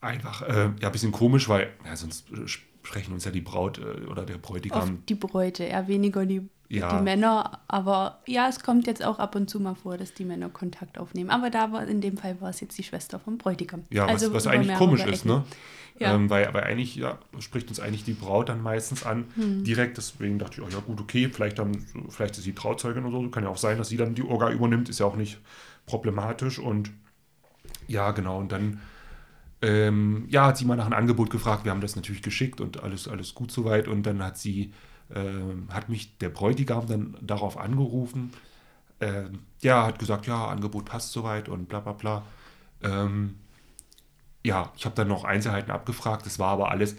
Einfach, 0.00 0.42
äh, 0.42 0.70
ja, 0.80 0.88
ein 0.88 0.92
bisschen 0.92 1.12
komisch, 1.12 1.48
weil 1.48 1.72
ja, 1.84 1.96
sonst 1.96 2.26
sprechen 2.46 3.12
uns 3.12 3.24
ja 3.24 3.30
die 3.30 3.40
Braut 3.40 3.78
äh, 3.78 4.06
oder 4.06 4.24
der 4.24 4.38
Bräutigam. 4.38 4.80
Auf 4.80 4.90
die 5.08 5.14
Bräute, 5.14 5.64
eher 5.64 5.88
weniger 5.88 6.24
die 6.24 6.48
ja. 6.68 6.96
die 6.96 7.02
Männer. 7.02 7.60
Aber 7.68 8.20
ja, 8.26 8.48
es 8.48 8.60
kommt 8.60 8.86
jetzt 8.86 9.04
auch 9.04 9.18
ab 9.18 9.34
und 9.34 9.48
zu 9.48 9.60
mal 9.60 9.74
vor, 9.74 9.96
dass 9.96 10.14
die 10.14 10.24
Männer 10.24 10.48
Kontakt 10.48 10.98
aufnehmen. 10.98 11.30
Aber 11.30 11.50
da 11.50 11.72
war 11.72 11.86
in 11.86 12.00
dem 12.00 12.16
Fall 12.16 12.40
war 12.40 12.50
es 12.50 12.60
jetzt 12.60 12.76
die 12.78 12.82
Schwester 12.82 13.18
vom 13.18 13.38
Bräutigam. 13.38 13.84
Ja, 13.90 14.06
also 14.06 14.28
was, 14.28 14.46
was 14.46 14.52
eigentlich 14.52 14.76
komisch 14.76 15.04
ist, 15.04 15.24
ne? 15.24 15.44
Ja. 15.98 16.14
Ähm, 16.14 16.28
weil, 16.28 16.52
weil 16.52 16.64
eigentlich 16.64 16.96
ja, 16.96 17.18
spricht 17.38 17.68
uns 17.68 17.78
eigentlich 17.78 18.02
die 18.02 18.14
Braut 18.14 18.48
dann 18.48 18.60
meistens 18.60 19.04
an, 19.04 19.26
hm. 19.36 19.62
direkt. 19.62 19.96
Deswegen 19.96 20.40
dachte 20.40 20.60
ich, 20.60 20.66
oh 20.66 20.70
ja 20.70 20.80
gut, 20.80 21.00
okay, 21.00 21.28
vielleicht, 21.32 21.58
dann, 21.58 21.86
vielleicht 22.08 22.36
ist 22.36 22.44
sie 22.44 22.52
Trauzeugin 22.52 23.04
oder 23.04 23.20
so. 23.20 23.28
Kann 23.30 23.44
ja 23.44 23.50
auch 23.50 23.56
sein, 23.56 23.78
dass 23.78 23.88
sie 23.90 23.96
dann 23.96 24.14
die 24.14 24.24
Orga 24.24 24.50
übernimmt, 24.50 24.88
ist 24.88 24.98
ja 24.98 25.06
auch 25.06 25.16
nicht 25.16 25.38
problematisch. 25.86 26.58
Und 26.58 26.90
ja, 27.86 28.10
genau, 28.10 28.38
und 28.38 28.50
dann 28.50 28.80
ähm, 29.62 30.26
ja, 30.28 30.46
hat 30.46 30.58
sie 30.58 30.64
mal 30.64 30.76
nach 30.76 30.86
einem 30.86 30.94
Angebot 30.94 31.30
gefragt. 31.30 31.64
Wir 31.64 31.70
haben 31.70 31.80
das 31.80 31.96
natürlich 31.96 32.22
geschickt 32.22 32.60
und 32.60 32.82
alles, 32.82 33.08
alles 33.08 33.34
gut 33.34 33.50
soweit. 33.50 33.88
Und 33.88 34.02
dann 34.02 34.22
hat 34.22 34.36
sie 34.36 34.72
äh, 35.14 35.72
hat 35.72 35.88
mich 35.88 36.18
der 36.18 36.28
Bräutigam 36.28 36.86
dann 36.86 37.16
darauf 37.20 37.58
angerufen. 37.58 38.32
Äh, 39.00 39.24
ja, 39.62 39.86
hat 39.86 39.98
gesagt, 39.98 40.26
ja, 40.26 40.48
Angebot 40.48 40.84
passt 40.84 41.12
soweit 41.12 41.48
und 41.48 41.68
bla 41.68 41.80
bla 41.80 41.92
bla. 41.92 42.24
Ähm, 42.82 43.36
ja, 44.44 44.72
ich 44.76 44.84
habe 44.84 44.94
dann 44.94 45.08
noch 45.08 45.24
Einzelheiten 45.24 45.70
abgefragt. 45.70 46.26
Das 46.26 46.38
war 46.38 46.48
aber 46.48 46.70
alles, 46.70 46.96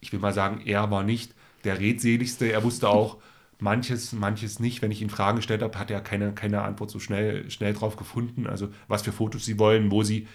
ich 0.00 0.12
will 0.12 0.20
mal 0.20 0.32
sagen, 0.32 0.62
er 0.64 0.90
war 0.90 1.02
nicht 1.04 1.34
der 1.64 1.78
redseligste. 1.78 2.50
Er 2.50 2.64
wusste 2.64 2.88
auch 2.88 3.18
manches, 3.60 4.12
manches 4.12 4.58
nicht. 4.58 4.82
Wenn 4.82 4.90
ich 4.90 5.00
ihn 5.02 5.10
Fragen 5.10 5.36
gestellt 5.36 5.62
habe, 5.62 5.78
hat 5.78 5.90
er 5.90 6.00
keine, 6.00 6.32
keine 6.32 6.62
Antwort 6.62 6.90
so 6.90 6.98
schnell, 6.98 7.50
schnell 7.50 7.72
drauf 7.72 7.96
gefunden. 7.96 8.46
Also 8.46 8.68
was 8.88 9.02
für 9.02 9.12
Fotos 9.12 9.44
sie 9.44 9.58
wollen, 9.58 9.90
wo 9.90 10.02
sie 10.02 10.26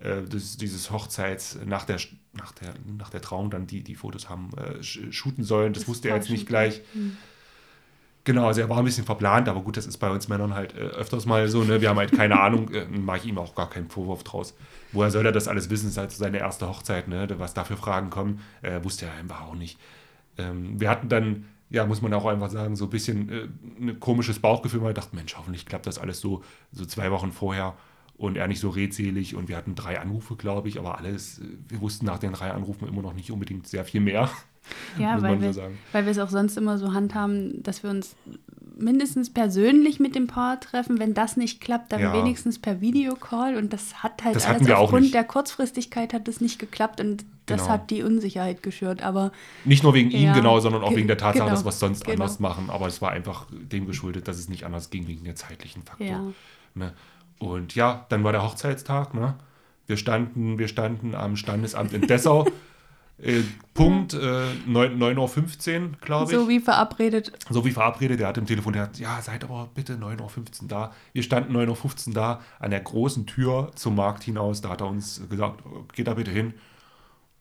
äh, 0.00 0.22
das, 0.22 0.56
dieses 0.56 0.90
Hochzeits 0.90 1.58
nach 1.64 1.84
der, 1.84 1.98
nach 2.32 2.52
der, 2.52 2.74
nach 2.98 3.10
der 3.10 3.20
Trauung 3.20 3.50
dann 3.50 3.66
die, 3.66 3.82
die 3.82 3.94
Fotos 3.94 4.28
haben 4.28 4.50
äh, 4.56 4.82
shooten 4.82 5.44
sollen. 5.44 5.72
Das, 5.72 5.82
das 5.82 5.88
wusste 5.88 6.08
er 6.08 6.16
jetzt 6.16 6.30
nicht 6.30 6.46
gleich. 6.46 6.82
Mhm. 6.94 7.16
Genau, 8.24 8.46
also 8.46 8.62
er 8.62 8.70
war 8.70 8.78
ein 8.78 8.84
bisschen 8.86 9.04
verplant, 9.04 9.50
aber 9.50 9.60
gut, 9.60 9.76
das 9.76 9.86
ist 9.86 9.98
bei 9.98 10.10
uns 10.10 10.28
Männern 10.28 10.54
halt 10.54 10.74
äh, 10.74 10.80
öfters 10.80 11.26
mal 11.26 11.46
so, 11.48 11.62
ne? 11.62 11.82
Wir 11.82 11.90
haben 11.90 11.98
halt 11.98 12.12
keine 12.12 12.40
Ahnung, 12.40 12.70
äh, 12.72 12.86
mache 12.86 13.18
ich 13.18 13.26
ihm 13.26 13.36
auch 13.36 13.54
gar 13.54 13.68
keinen 13.68 13.88
Vorwurf 13.88 14.24
draus. 14.24 14.54
Woher 14.92 15.10
soll 15.10 15.26
er 15.26 15.32
das 15.32 15.46
alles 15.46 15.68
wissen? 15.68 15.86
Das 15.86 15.92
ist 15.92 15.98
halt 15.98 16.10
seine 16.12 16.38
erste 16.38 16.66
Hochzeit, 16.66 17.06
ne? 17.06 17.28
Was 17.36 17.52
da 17.52 17.64
für 17.64 17.76
Fragen 17.76 18.08
kommen, 18.08 18.40
äh, 18.62 18.82
wusste 18.82 19.06
er 19.06 19.12
einfach 19.12 19.42
auch 19.42 19.54
nicht. 19.54 19.78
Ähm, 20.38 20.80
wir 20.80 20.88
hatten 20.88 21.10
dann, 21.10 21.44
ja, 21.68 21.84
muss 21.84 22.00
man 22.00 22.14
auch 22.14 22.24
einfach 22.24 22.50
sagen, 22.50 22.76
so 22.76 22.84
ein 22.86 22.90
bisschen 22.90 23.28
äh, 23.28 23.48
ein 23.78 24.00
komisches 24.00 24.38
Bauchgefühl, 24.38 24.80
weil 24.80 24.90
wir 24.90 24.94
dachten, 24.94 25.16
Mensch, 25.16 25.36
hoffentlich 25.36 25.66
klappt 25.66 25.86
das 25.86 25.98
alles 25.98 26.20
so, 26.20 26.42
so 26.72 26.86
zwei 26.86 27.10
Wochen 27.10 27.30
vorher 27.30 27.74
und 28.16 28.36
er 28.36 28.46
nicht 28.46 28.60
so 28.60 28.70
redselig 28.70 29.34
und 29.34 29.48
wir 29.48 29.56
hatten 29.56 29.74
drei 29.74 29.98
Anrufe, 29.98 30.36
glaube 30.36 30.68
ich, 30.68 30.78
aber 30.78 30.98
alles, 30.98 31.40
wir 31.68 31.80
wussten 31.80 32.06
nach 32.06 32.18
den 32.18 32.32
drei 32.32 32.50
Anrufen 32.50 32.88
immer 32.88 33.02
noch 33.02 33.14
nicht 33.14 33.30
unbedingt 33.30 33.66
sehr 33.66 33.84
viel 33.84 34.00
mehr. 34.00 34.30
Ja, 34.98 35.20
weil 35.20 35.40
wir, 35.40 35.52
so 35.52 35.62
weil 35.92 36.04
wir 36.04 36.12
es 36.12 36.18
auch 36.18 36.30
sonst 36.30 36.56
immer 36.56 36.78
so 36.78 36.94
handhaben, 36.94 37.62
dass 37.62 37.82
wir 37.82 37.90
uns 37.90 38.16
mindestens 38.76 39.32
persönlich 39.32 40.00
mit 40.00 40.14
dem 40.14 40.26
Paar 40.26 40.60
treffen. 40.60 40.98
Wenn 40.98 41.14
das 41.14 41.36
nicht 41.36 41.60
klappt, 41.60 41.92
dann 41.92 42.00
ja. 42.00 42.12
wenigstens 42.12 42.58
per 42.58 42.80
Videocall. 42.80 43.56
Und 43.56 43.72
das 43.72 44.02
hat 44.02 44.24
halt 44.24 44.36
das 44.36 44.46
alles 44.46 44.68
aufgrund 44.70 45.14
der 45.14 45.24
Kurzfristigkeit 45.24 46.12
hat 46.12 46.26
es 46.28 46.40
nicht 46.40 46.58
geklappt 46.58 47.00
und 47.00 47.24
das 47.46 47.62
genau. 47.62 47.72
hat 47.72 47.90
die 47.90 48.02
Unsicherheit 48.02 48.62
geschürt. 48.62 49.02
Aber 49.02 49.32
nicht 49.64 49.82
nur 49.82 49.94
wegen 49.94 50.10
ja, 50.10 50.18
ihm 50.18 50.32
genau, 50.32 50.60
sondern 50.60 50.82
auch 50.82 50.94
wegen 50.94 51.08
der 51.08 51.18
Tatsache, 51.18 51.44
genau, 51.44 51.54
dass 51.54 51.64
wir 51.64 51.68
es 51.68 51.78
sonst 51.78 52.04
genau. 52.04 52.22
anders 52.22 52.40
machen. 52.40 52.70
Aber 52.70 52.86
es 52.86 53.02
war 53.02 53.10
einfach 53.10 53.46
dem 53.50 53.86
geschuldet, 53.86 54.28
dass 54.28 54.38
es 54.38 54.48
nicht 54.48 54.64
anders 54.64 54.90
ging 54.90 55.06
wegen 55.06 55.24
der 55.24 55.36
zeitlichen 55.36 55.82
Faktor. 55.82 56.06
Ja. 56.06 56.32
Ne? 56.74 56.92
Und 57.52 57.74
ja, 57.74 58.06
dann 58.08 58.24
war 58.24 58.32
der 58.32 58.42
Hochzeitstag, 58.42 59.14
ne? 59.14 59.34
Wir 59.86 59.96
standen, 59.96 60.58
wir 60.58 60.68
standen 60.68 61.14
am 61.14 61.36
Standesamt 61.36 61.92
in 61.92 62.06
Dessau. 62.06 62.46
Äh, 63.16 63.42
Punkt 63.74 64.12
äh, 64.12 64.16
9.15 64.16 65.82
Uhr, 65.82 65.90
glaube 66.00 66.32
ich. 66.32 66.36
So 66.36 66.48
wie 66.48 66.58
verabredet. 66.58 67.30
So 67.48 67.64
wie 67.64 67.70
verabredet. 67.70 68.18
Der 68.18 68.26
hat 68.26 68.38
im 68.38 68.46
Telefon, 68.46 68.72
der 68.72 68.82
hat, 68.82 68.98
ja, 68.98 69.20
seid 69.22 69.44
aber 69.44 69.68
bitte 69.72 69.94
9.15 69.94 70.62
Uhr 70.62 70.68
da. 70.68 70.92
Wir 71.12 71.22
standen 71.22 71.56
9.15 71.56 72.08
Uhr 72.08 72.14
da 72.14 72.40
an 72.58 72.72
der 72.72 72.80
großen 72.80 73.24
Tür 73.26 73.70
zum 73.76 73.94
Markt 73.94 74.24
hinaus. 74.24 74.62
Da 74.62 74.70
hat 74.70 74.80
er 74.80 74.88
uns 74.88 75.22
gesagt, 75.30 75.62
geht 75.92 76.08
da 76.08 76.14
bitte 76.14 76.32
hin. 76.32 76.54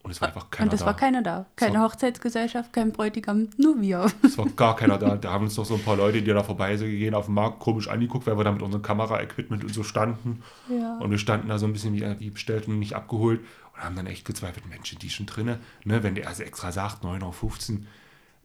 Und 0.04 0.12
es 0.12 0.20
war 0.20 0.28
einfach 0.28 0.52
keiner 0.52 0.70
Und 0.70 0.74
es 0.74 0.82
da. 0.82 0.86
war 0.86 0.96
keiner 0.98 1.22
da. 1.22 1.46
Keine 1.56 1.82
Hochzeitsgesellschaft, 1.82 2.74
kein 2.74 2.92
Bräutigam, 2.92 3.48
nur 3.58 3.80
wir. 3.80 4.12
Es 4.22 4.38
war 4.38 4.46
gar 4.48 4.76
keiner 4.76 4.98
da. 4.98 5.16
Da 5.16 5.32
haben 5.32 5.46
uns 5.46 5.56
doch 5.56 5.64
so 5.64 5.76
ein 5.76 5.82
paar 5.82 5.96
Leute, 5.96 6.22
die 6.22 6.30
da 6.30 6.44
vorbei 6.44 6.76
sind, 6.76 6.90
gehen 6.90 7.16
auf 7.16 7.26
dem 7.26 7.36
Markt, 7.36 7.60
komisch 7.60 7.88
angeguckt, 7.88 8.28
weil 8.28 8.38
wir 8.38 8.44
da 8.44 8.52
mit 8.52 8.62
unserem 8.62 8.82
Kamera-Equipment 8.82 9.64
und 9.64 9.74
so 9.74 9.84
standen. 9.84 10.44
Ja. 10.70 10.98
Und 10.98 11.10
wir 11.10 11.18
standen 11.18 11.48
da 11.48 11.58
so 11.58 11.66
ein 11.66 11.72
bisschen 11.72 11.94
wie, 11.94 12.20
wie 12.20 12.30
bestellt 12.32 12.68
und 12.68 12.80
nicht 12.80 12.98
abgeholt 12.98 13.40
und 13.74 13.82
haben 13.82 13.96
dann 13.96 14.08
echt 14.08 14.26
gezweifelt, 14.26 14.68
Mensch, 14.68 14.90
sind 14.90 15.02
die 15.02 15.10
schon 15.10 15.26
drinne? 15.26 15.60
Ne, 15.86 16.04
wenn 16.04 16.16
der 16.16 16.28
also 16.28 16.44
extra 16.44 16.74
sagt, 16.74 17.06
9.15 17.06 17.72
Uhr, 17.72 17.80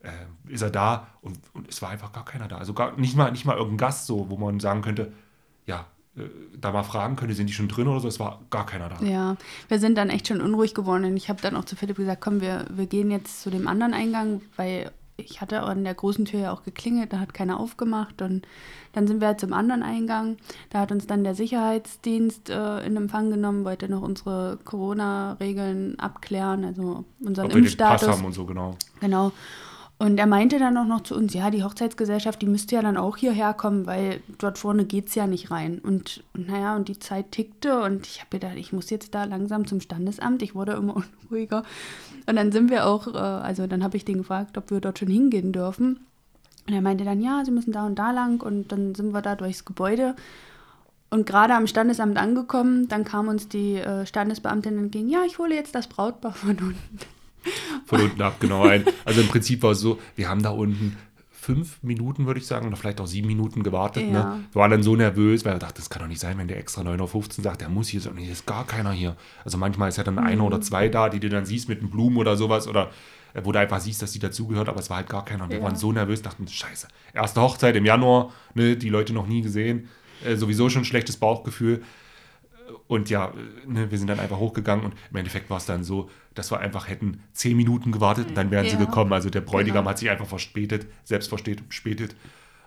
äh, 0.05 0.53
ist 0.53 0.63
er 0.63 0.71
da 0.71 1.09
und, 1.23 1.39
und 1.55 1.69
es 1.69 1.83
war 1.83 1.91
einfach 1.91 2.13
gar 2.13 2.25
keiner 2.25 2.47
da. 2.47 2.59
Also 2.59 2.73
gar, 2.73 2.97
nicht, 2.97 3.17
mal, 3.17 3.33
nicht 3.33 3.45
mal 3.45 3.57
irgendein 3.57 3.79
Gast 3.79 4.07
so, 4.07 4.31
wo 4.31 4.37
man 4.37 4.61
sagen 4.61 4.83
könnte, 4.83 5.13
ja, 5.67 5.87
da 6.61 6.73
mal 6.73 6.83
fragen 6.83 7.17
könnte, 7.17 7.35
sind 7.35 7.49
die 7.49 7.53
schon 7.53 7.69
drin 7.69 7.89
oder 7.89 8.01
so, 8.01 8.09
es 8.09 8.21
war 8.21 8.41
gar 8.51 8.67
keiner 8.67 8.89
da. 8.89 9.05
Ja, 9.05 9.37
wir 9.69 9.79
sind 9.79 9.97
dann 9.97 10.11
echt 10.11 10.29
schon 10.29 10.41
unruhig 10.41 10.75
geworden 10.75 11.05
und 11.05 11.17
ich 11.17 11.29
habe 11.29 11.41
dann 11.41 11.57
auch 11.57 11.65
zu 11.65 11.77
Philipp 11.77 11.97
gesagt, 11.97 12.21
komm, 12.21 12.41
wir, 12.41 12.67
wir 12.71 12.87
gehen 12.87 13.11
jetzt 13.11 13.43
zu 13.43 13.51
dem 13.51 13.69
anderen 13.69 13.95
Eingang, 13.95 14.41
weil 14.57 14.91
ich 15.17 15.41
hatte 15.41 15.63
an 15.63 15.83
der 15.83 15.95
großen 15.95 16.25
Tür 16.25 16.41
ja 16.41 16.53
auch 16.53 16.63
geklingelt, 16.63 17.13
da 17.13 17.19
hat 17.19 17.35
keiner 17.35 17.59
aufgemacht 17.59 18.23
und 18.23 18.47
dann 18.93 19.07
sind 19.07 19.21
wir 19.21 19.29
halt 19.29 19.41
zum 19.41 19.53
anderen 19.53 19.83
Eingang. 19.83 20.37
Da 20.71 20.81
hat 20.81 20.93
uns 20.93 21.07
dann 21.07 21.25
der 21.25 21.35
Sicherheitsdienst 21.35 22.51
äh, 22.51 22.87
in 22.87 22.97
Empfang 22.97 23.31
genommen, 23.31 23.65
wollte 23.65 23.89
noch 23.89 24.03
unsere 24.03 24.59
Corona-Regeln 24.65 25.99
abklären, 25.99 26.65
also 26.65 27.05
unseren 27.21 27.47
Ob 27.47 27.55
wir 27.55 27.63
den 27.63 27.65
Pass 27.65 28.03
Impfstatus. 28.03 28.09
haben 28.09 28.25
und 28.25 28.33
so, 28.33 28.47
genau. 28.47 28.77
Genau. 29.01 29.33
Und 30.01 30.19
er 30.19 30.27
meinte 30.27 30.61
dann 30.61 30.77
auch 30.77 30.85
noch 30.85 31.01
zu 31.01 31.17
uns, 31.17 31.35
ja, 31.35 31.51
die 31.51 31.65
Hochzeitsgesellschaft, 31.65 32.41
die 32.41 32.47
müsste 32.47 32.77
ja 32.77 32.83
dann 32.83 32.97
auch 32.97 33.17
hierher 33.17 33.53
kommen, 33.53 33.85
weil 33.87 34.21
dort 34.39 34.57
vorne 34.57 34.85
geht 34.85 35.09
es 35.09 35.17
ja 35.17 35.27
nicht 35.27 35.51
rein. 35.51 35.81
Und, 35.81 36.23
naja, 36.35 36.77
und 36.77 36.87
die 36.87 37.01
Zeit 37.01 37.33
tickte 37.33 37.81
und 37.81 38.07
ich 38.07 38.21
habe 38.21 38.31
gedacht, 38.31 38.55
ich 38.57 38.73
muss 38.73 38.91
jetzt 38.91 39.13
da 39.17 39.25
langsam 39.25 39.67
zum 39.67 39.81
Standesamt. 39.81 40.43
Ich 40.43 40.55
wurde 40.55 40.73
immer 40.73 41.03
unruhiger. 41.25 41.65
Und 42.27 42.37
dann 42.37 42.53
sind 42.53 42.71
wir 42.71 42.87
auch, 42.87 43.09
äh, 43.09 43.19
also 43.19 43.67
dann 43.67 43.83
habe 43.83 43.97
ich 43.97 44.05
den 44.05 44.19
gefragt, 44.19 44.57
ob 44.57 44.71
wir 44.71 44.81
dort 44.81 45.01
schon 45.01 45.09
hingehen 45.09 45.53
dürfen. 45.53 45.99
Und 46.69 46.75
er 46.75 46.83
meinte 46.83 47.05
dann, 47.05 47.21
ja, 47.21 47.45
sie 47.45 47.51
müssen 47.51 47.73
da 47.73 47.85
und 47.85 47.99
da 47.99 48.13
lang. 48.13 48.41
Und 48.41 48.71
dann 48.71 48.95
sind 48.95 49.13
wir 49.13 49.23
da 49.23 49.35
durchs 49.35 49.65
Gebäude. 49.65 50.15
Und 51.11 51.27
gerade 51.27 51.55
am 51.55 51.67
Standesamt 51.67 52.19
angekommen, 52.19 52.87
dann 52.87 53.03
kam 53.03 53.27
uns 53.27 53.49
die 53.49 53.77
äh, 53.77 54.07
Standesbeamtin 54.07 54.79
entgegen, 54.79 55.09
ja, 55.09 55.25
ich 55.27 55.39
hole 55.39 55.57
jetzt 55.57 55.75
das 55.75 55.89
Brautpaar 55.89 56.35
von 56.35 56.51
unten. 56.51 57.01
Von 57.87 58.01
unten 58.01 58.21
ab, 58.23 58.37
genau. 58.41 58.65
Ein. 58.65 58.85
Also 59.05 59.21
im 59.21 59.29
Prinzip 59.29 59.63
war 59.63 59.73
es 59.73 59.81
so, 59.81 59.99
wir 60.17 60.29
haben 60.29 60.43
da 60.43 60.51
unten 60.51 60.97
fünf 61.31 61.83
Minuten, 61.83 62.27
würde 62.27 62.41
ich 62.41 62.47
sagen, 62.47 62.67
oder 62.67 62.77
vielleicht 62.77 63.01
auch 63.01 63.07
sieben 63.07 63.27
Minuten 63.29 63.63
gewartet. 63.63 64.05
Ja. 64.05 64.11
Ne? 64.37 64.45
Wir 64.53 64.61
waren 64.61 64.71
dann 64.71 64.83
so 64.83 64.97
nervös, 64.97 65.45
weil 65.45 65.55
wir 65.55 65.59
dachten, 65.59 65.77
das 65.79 65.89
kann 65.89 66.03
doch 66.03 66.09
nicht 66.09 66.21
sein, 66.21 66.37
wenn 66.37 66.49
der 66.49 66.59
extra 66.59 66.83
9.15 66.83 67.39
Uhr 67.39 67.45
sagt, 67.45 67.61
der 67.63 67.69
muss 67.71 67.89
hier 67.89 68.01
sein. 68.01 68.17
Hier 68.19 68.33
ist 68.33 68.45
gar 68.45 68.67
keiner 68.67 68.93
hier. 68.93 69.17
Also 69.45 69.57
manchmal 69.57 69.89
ist 69.89 69.97
ja 69.97 70.05
dann 70.05 70.19
einer 70.19 70.45
oder 70.45 70.61
zwei 70.61 70.89
da, 70.89 71.09
die 71.09 71.21
du 71.21 71.29
dann 71.31 71.47
siehst 71.47 71.69
mit 71.69 71.81
den 71.81 71.89
Blumen 71.91 72.19
oder 72.19 72.37
sowas 72.37 72.69
oder 72.69 72.91
äh, 73.33 73.41
wo 73.45 73.53
du 73.53 73.59
einfach 73.61 73.81
siehst, 73.81 74.03
dass 74.03 74.13
die 74.13 74.19
dazugehört, 74.19 74.69
aber 74.69 74.81
es 74.81 74.91
war 74.91 74.99
halt 74.99 75.09
gar 75.09 75.25
keiner. 75.25 75.45
Und 75.45 75.51
wir 75.51 75.59
Ja. 75.59 75.63
waren 75.65 75.77
so 75.77 75.91
nervös, 75.93 76.21
dachten, 76.21 76.47
scheiße, 76.47 76.89
erste 77.15 77.41
Hochzeit 77.41 77.77
im 77.77 77.87
Januar, 77.87 78.31
ne, 78.55 78.77
die 78.77 78.89
Leute 78.91 79.15
noch 79.15 79.27
nie 79.27 79.41
gesehen, 79.41 79.89
äh, 80.27 80.37
sowieso 80.37 80.69
schon 80.69 80.83
ein 80.83 80.87
schlechtes 80.87 81.17
Bauchgefühl. 81.17 81.83
Und 82.87 83.11
ja, 83.11 83.33
ne, 83.67 83.91
wir 83.91 83.99
sind 83.99 84.09
dann 84.09 84.21
einfach 84.21 84.39
hochgegangen 84.39 84.85
und 84.85 84.95
im 85.11 85.17
Endeffekt 85.17 85.49
war 85.51 85.57
es 85.59 85.67
dann 85.67 85.85
so, 85.85 86.11
dass 86.35 86.51
wir 86.51 86.61
einfach 86.61 86.89
hätten 86.89 87.23
zehn 87.33 87.57
Minuten 87.57 87.93
gewartet 87.93 88.29
und 88.29 88.37
dann 88.37 88.51
wären 88.51 88.67
sie 88.69 88.77
Ja. 88.77 88.85
gekommen. 88.85 89.13
Also 89.13 89.31
der 89.31 89.41
Bräutigam 89.41 89.83
Genau. 89.85 89.91
hat 89.91 89.99
sich 89.99 90.11
einfach 90.11 90.27
verspätet, 90.27 90.87
selbst 91.05 91.29
verspätet, 91.29 92.17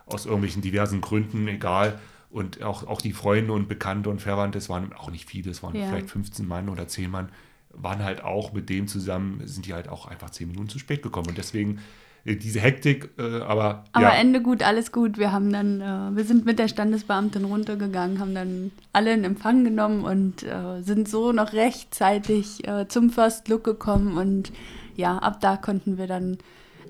aus 0.06 0.26
irgendwelchen 0.26 0.62
diversen 0.62 1.00
Gründen, 1.00 1.46
egal. 1.48 1.98
Und 2.30 2.62
auch, 2.62 2.86
auch 2.86 3.00
die 3.02 3.12
Freunde 3.12 3.52
und 3.52 3.68
Bekannte 3.68 4.08
und 4.10 4.20
Verwandte, 4.22 4.58
es 4.58 4.68
waren 4.68 4.92
auch 4.94 5.10
nicht 5.10 5.28
viele, 5.28 5.50
es 5.50 5.62
waren 5.62 5.76
Ja. 5.76 5.86
vielleicht 5.88 6.10
15 6.10 6.46
Mann 6.48 6.68
oder 6.68 6.88
10 6.88 7.10
Mann, 7.10 7.28
waren 7.70 8.02
halt 8.02 8.22
auch 8.24 8.52
mit 8.52 8.68
dem 8.70 8.88
zusammen, 8.88 9.40
sind 9.46 9.66
die 9.66 9.74
halt 9.74 9.88
auch 9.88 10.06
einfach 10.06 10.30
zehn 10.30 10.48
Minuten 10.48 10.68
zu 10.68 10.78
spät 10.78 11.02
gekommen. 11.02 11.28
Und 11.28 11.38
deswegen 11.38 11.78
diese 12.24 12.60
Hektik, 12.60 13.10
äh, 13.18 13.40
aber, 13.40 13.84
Aber 13.92 14.04
ja, 14.06 14.10
Ende 14.14 14.40
gut, 14.42 14.62
alles 14.62 14.92
gut. 14.92 15.18
Wir 15.18 15.32
haben 15.32 15.52
dann, 15.52 15.80
äh, 15.80 16.16
wir 16.16 16.24
sind 16.24 16.44
mit 16.44 16.58
der 16.58 16.68
Standesbeamtin 16.68 17.44
runtergegangen, 17.44 18.20
haben 18.20 18.34
dann 18.34 18.70
alle 18.92 19.12
in 19.12 19.24
Empfang 19.24 19.64
genommen 19.64 20.04
und 20.04 20.42
äh, 20.44 20.82
sind 20.82 21.08
so 21.08 21.32
noch 21.32 21.52
rechtzeitig 21.52 22.66
äh, 22.68 22.86
zum 22.88 23.10
First 23.10 23.48
Look 23.48 23.64
gekommen 23.64 24.16
und 24.16 24.52
ja, 24.94 25.18
ab 25.18 25.40
da 25.40 25.56
konnten 25.56 25.98
wir 25.98 26.06
dann 26.06 26.38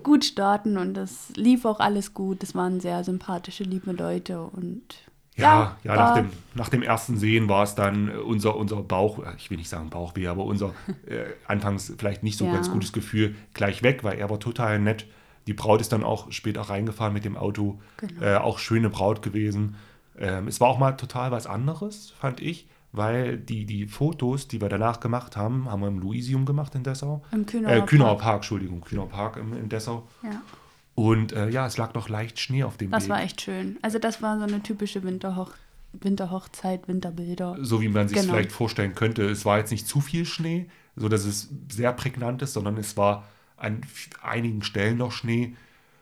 gut 0.02 0.24
starten 0.24 0.76
und 0.76 0.94
das 0.94 1.30
lief 1.36 1.64
auch 1.64 1.80
alles 1.80 2.12
gut. 2.14 2.42
Es 2.42 2.54
waren 2.54 2.80
sehr 2.80 3.02
sympathische, 3.04 3.62
liebe 3.64 3.92
Leute 3.92 4.42
und 4.42 4.82
Ja, 5.36 5.76
ja, 5.84 5.94
nach, 5.96 6.08
war- 6.08 6.14
dem, 6.14 6.30
nach 6.54 6.68
dem 6.68 6.82
ersten 6.82 7.16
Sehen 7.16 7.48
war 7.48 7.62
es 7.62 7.74
dann 7.74 8.08
äh, 8.10 8.16
unser, 8.16 8.56
unser 8.56 8.82
Bauch, 8.82 9.20
äh, 9.20 9.32
ich 9.38 9.48
will 9.50 9.56
nicht 9.58 9.68
sagen 9.70 9.88
Bauchweh, 9.88 10.26
aber 10.26 10.44
unser 10.44 10.74
äh, 11.06 11.22
anfangs 11.46 11.94
vielleicht 11.96 12.22
nicht 12.22 12.36
so 12.36 12.44
Ja. 12.46 12.52
ganz 12.52 12.68
gutes 12.70 12.92
Gefühl 12.92 13.34
gleich 13.54 13.82
weg, 13.82 14.04
weil 14.04 14.18
er 14.18 14.28
war 14.28 14.38
total 14.40 14.78
nett. 14.78 15.06
Die 15.46 15.54
Braut 15.54 15.80
ist 15.80 15.92
dann 15.92 16.04
auch 16.04 16.30
später 16.32 16.62
reingefahren 16.62 17.12
mit 17.12 17.24
dem 17.24 17.36
Auto. 17.36 17.80
Genau. 17.98 18.22
Äh, 18.22 18.36
auch 18.36 18.58
schöne 18.58 18.90
Braut 18.90 19.22
gewesen. 19.22 19.74
Ähm, 20.18 20.46
es 20.48 20.60
war 20.60 20.68
auch 20.68 20.78
mal 20.78 20.92
total 20.92 21.30
was 21.30 21.46
anderes, 21.46 22.12
fand 22.20 22.40
ich, 22.40 22.68
weil 22.92 23.38
die, 23.38 23.64
die 23.64 23.86
Fotos, 23.86 24.46
die 24.46 24.60
wir 24.60 24.68
danach 24.68 25.00
gemacht 25.00 25.36
haben, 25.36 25.70
haben 25.70 25.80
wir 25.80 25.88
im 25.88 25.98
Luisium 25.98 26.44
gemacht 26.44 26.74
in 26.74 26.82
Dessau. 26.84 27.22
Im 27.32 27.46
Kühnauer 27.46 27.72
äh, 27.72 27.80
Kühnauer 27.82 28.08
Park. 28.10 28.20
Park, 28.20 28.36
Entschuldigung, 28.36 28.80
Kühnauer 28.82 29.08
Park 29.08 29.36
in, 29.38 29.52
in 29.54 29.68
Dessau. 29.68 30.06
ja, 30.22 30.42
Und 30.94 31.32
äh, 31.32 31.48
ja, 31.48 31.66
es 31.66 31.76
lag 31.78 31.94
noch 31.94 32.08
leicht 32.08 32.38
Schnee 32.38 32.62
auf 32.64 32.76
dem 32.76 32.90
das 32.90 33.04
Weg. 33.04 33.10
war 33.10 33.22
echt 33.22 33.40
schön. 33.40 33.78
Also 33.82 33.98
das 33.98 34.20
war 34.22 34.38
so 34.38 34.44
eine 34.44 34.62
typische 34.62 35.02
Winterhoch 35.02 35.52
Winterhochzeit, 35.94 36.88
Winterbilder. 36.88 37.56
so 37.60 37.80
wie 37.82 37.88
man 37.88 38.08
sich 38.08 38.18
Genau. 38.18 38.32
vielleicht 38.34 38.52
vorstellen 38.52 38.94
könnte. 38.94 39.24
Es 39.28 39.44
war 39.44 39.58
jetzt 39.58 39.70
nicht 39.70 39.86
zu 39.86 40.00
viel 40.00 40.24
Schnee, 40.24 40.68
so 40.96 41.08
dass 41.08 41.24
es 41.24 41.50
sehr 41.70 41.92
prägnant 41.92 42.42
ist, 42.42 42.54
sondern 42.54 42.76
es 42.78 42.96
war 42.96 43.24
an 43.62 43.80
einigen 44.22 44.62
Stellen 44.62 44.98
noch 44.98 45.12
Schnee, 45.12 45.56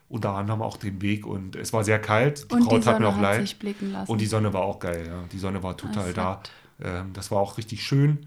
unter 0.09 0.31
anderem 0.35 0.63
auch 0.63 0.77
den 0.77 1.01
Weg 1.03 1.27
und 1.27 1.55
es 1.57 1.73
war 1.73 1.85
sehr 1.85 2.01
kalt. 2.01 2.51
Die 2.51 2.55
Und 2.55 2.63
die 2.65 2.69
Braut 2.69 2.83
tat 2.85 2.99
mir 2.99 3.07
Sonne 3.07 3.09
auch 3.09 3.17
hat 3.17 3.23
leid. 3.23 3.41
sich 3.43 3.59
blicken 3.59 3.93
lassen. 3.93 4.11
Und 4.11 4.21
die 4.21 4.27
Sonne 4.27 4.53
war 4.53 4.63
auch 4.63 4.79
geil, 4.81 5.05
ja. 5.07 5.23
Die 5.33 5.39
Sonne 5.39 5.63
war 5.63 5.77
total 5.77 6.09
Es 6.09 6.15
da. 6.15 6.25
hat- 6.33 6.51
Ähm, 6.83 7.13
das 7.13 7.31
war 7.31 7.39
auch 7.41 7.59
richtig 7.59 7.83
schön. 7.85 8.27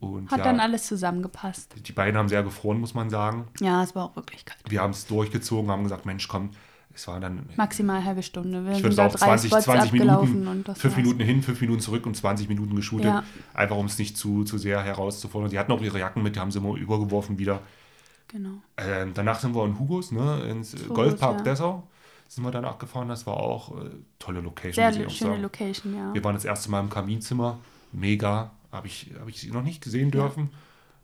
Und 0.00 0.30
Hat 0.30 0.38
ja, 0.38 0.44
dann 0.44 0.58
alles 0.60 0.86
zusammengepasst. 0.86 1.74
die 1.86 1.92
beiden 1.92 2.16
haben 2.18 2.28
sehr 2.28 2.42
gefroren, 2.42 2.80
muss 2.80 2.94
man 2.94 3.10
sagen. 3.10 3.46
Ja, 3.60 3.82
es 3.82 3.94
war 3.94 4.04
auch 4.06 4.16
wirklich 4.16 4.44
kalt. 4.46 4.58
Wir 4.68 4.80
haben 4.80 4.90
es 4.92 5.06
durchgezogen, 5.06 5.70
haben 5.70 5.82
gesagt, 5.82 6.04
Mensch, 6.06 6.26
komm, 6.28 6.50
es 6.94 7.06
war 7.08 7.20
dann 7.20 7.46
Maximal 7.56 7.96
eine 7.96 8.04
halbe 8.06 8.22
Stunde. 8.22 8.64
Wir 8.64 8.72
ich 8.72 8.82
würde 8.82 9.02
auch 9.02 9.12
drei 9.14 9.26
20, 9.26 9.50
Spots 9.50 9.64
20 9.64 9.90
abgelaufen 9.92 10.40
Minuten, 10.40 10.64
das 10.64 10.78
fünf. 10.78 10.96
Minuten 10.96 11.20
hin, 11.20 11.42
fünf 11.42 11.60
Minuten 11.60 11.80
zurück 11.80 12.06
und 12.06 12.16
20 12.16 12.48
Minuten 12.48 12.74
geshootet. 12.74 13.06
Ja. 13.06 13.24
Einfach 13.52 13.76
um 13.76 13.86
es 13.86 13.98
nicht 13.98 14.16
zu, 14.16 14.44
zu 14.44 14.56
sehr 14.58 14.82
herauszufordern. 14.82 15.50
Die 15.50 15.58
hatten 15.58 15.72
auch 15.72 15.80
ihre 15.82 15.98
Jacken 15.98 16.22
mit, 16.22 16.36
die 16.36 16.40
haben 16.40 16.50
sie 16.50 16.58
immer 16.58 16.74
übergeworfen 16.76 17.38
wieder. 17.38 17.60
Genau. 18.34 18.60
Ähm, 18.78 19.12
danach 19.14 19.38
sind 19.38 19.54
wir 19.54 19.64
in 19.64 19.78
Hugos, 19.78 20.10
ne, 20.10 20.42
ins 20.50 20.72
Hugos, 20.74 20.88
Goldpark 20.88 21.38
ja. 21.38 21.44
Dessau. 21.44 21.86
Sind 22.26 22.42
wir 22.42 22.50
danach 22.50 22.78
gefahren. 22.78 23.08
Das 23.08 23.26
war 23.28 23.36
auch 23.36 23.80
äh, 23.80 23.90
tolle 24.18 24.40
Location. 24.40 24.92
Sehr 24.92 25.08
schöne 25.08 25.30
sagen. 25.30 25.42
Location, 25.42 25.94
ja. 25.96 26.12
Wir 26.12 26.24
waren 26.24 26.34
das 26.34 26.44
erste 26.44 26.68
Mal 26.68 26.80
im 26.80 26.90
Kaminzimmer. 26.90 27.58
Mega. 27.92 28.50
Habe 28.72 28.88
ich, 28.88 29.12
hab 29.20 29.28
ich 29.28 29.52
noch 29.52 29.62
nicht 29.62 29.80
gesehen 29.84 30.10
dürfen. 30.10 30.50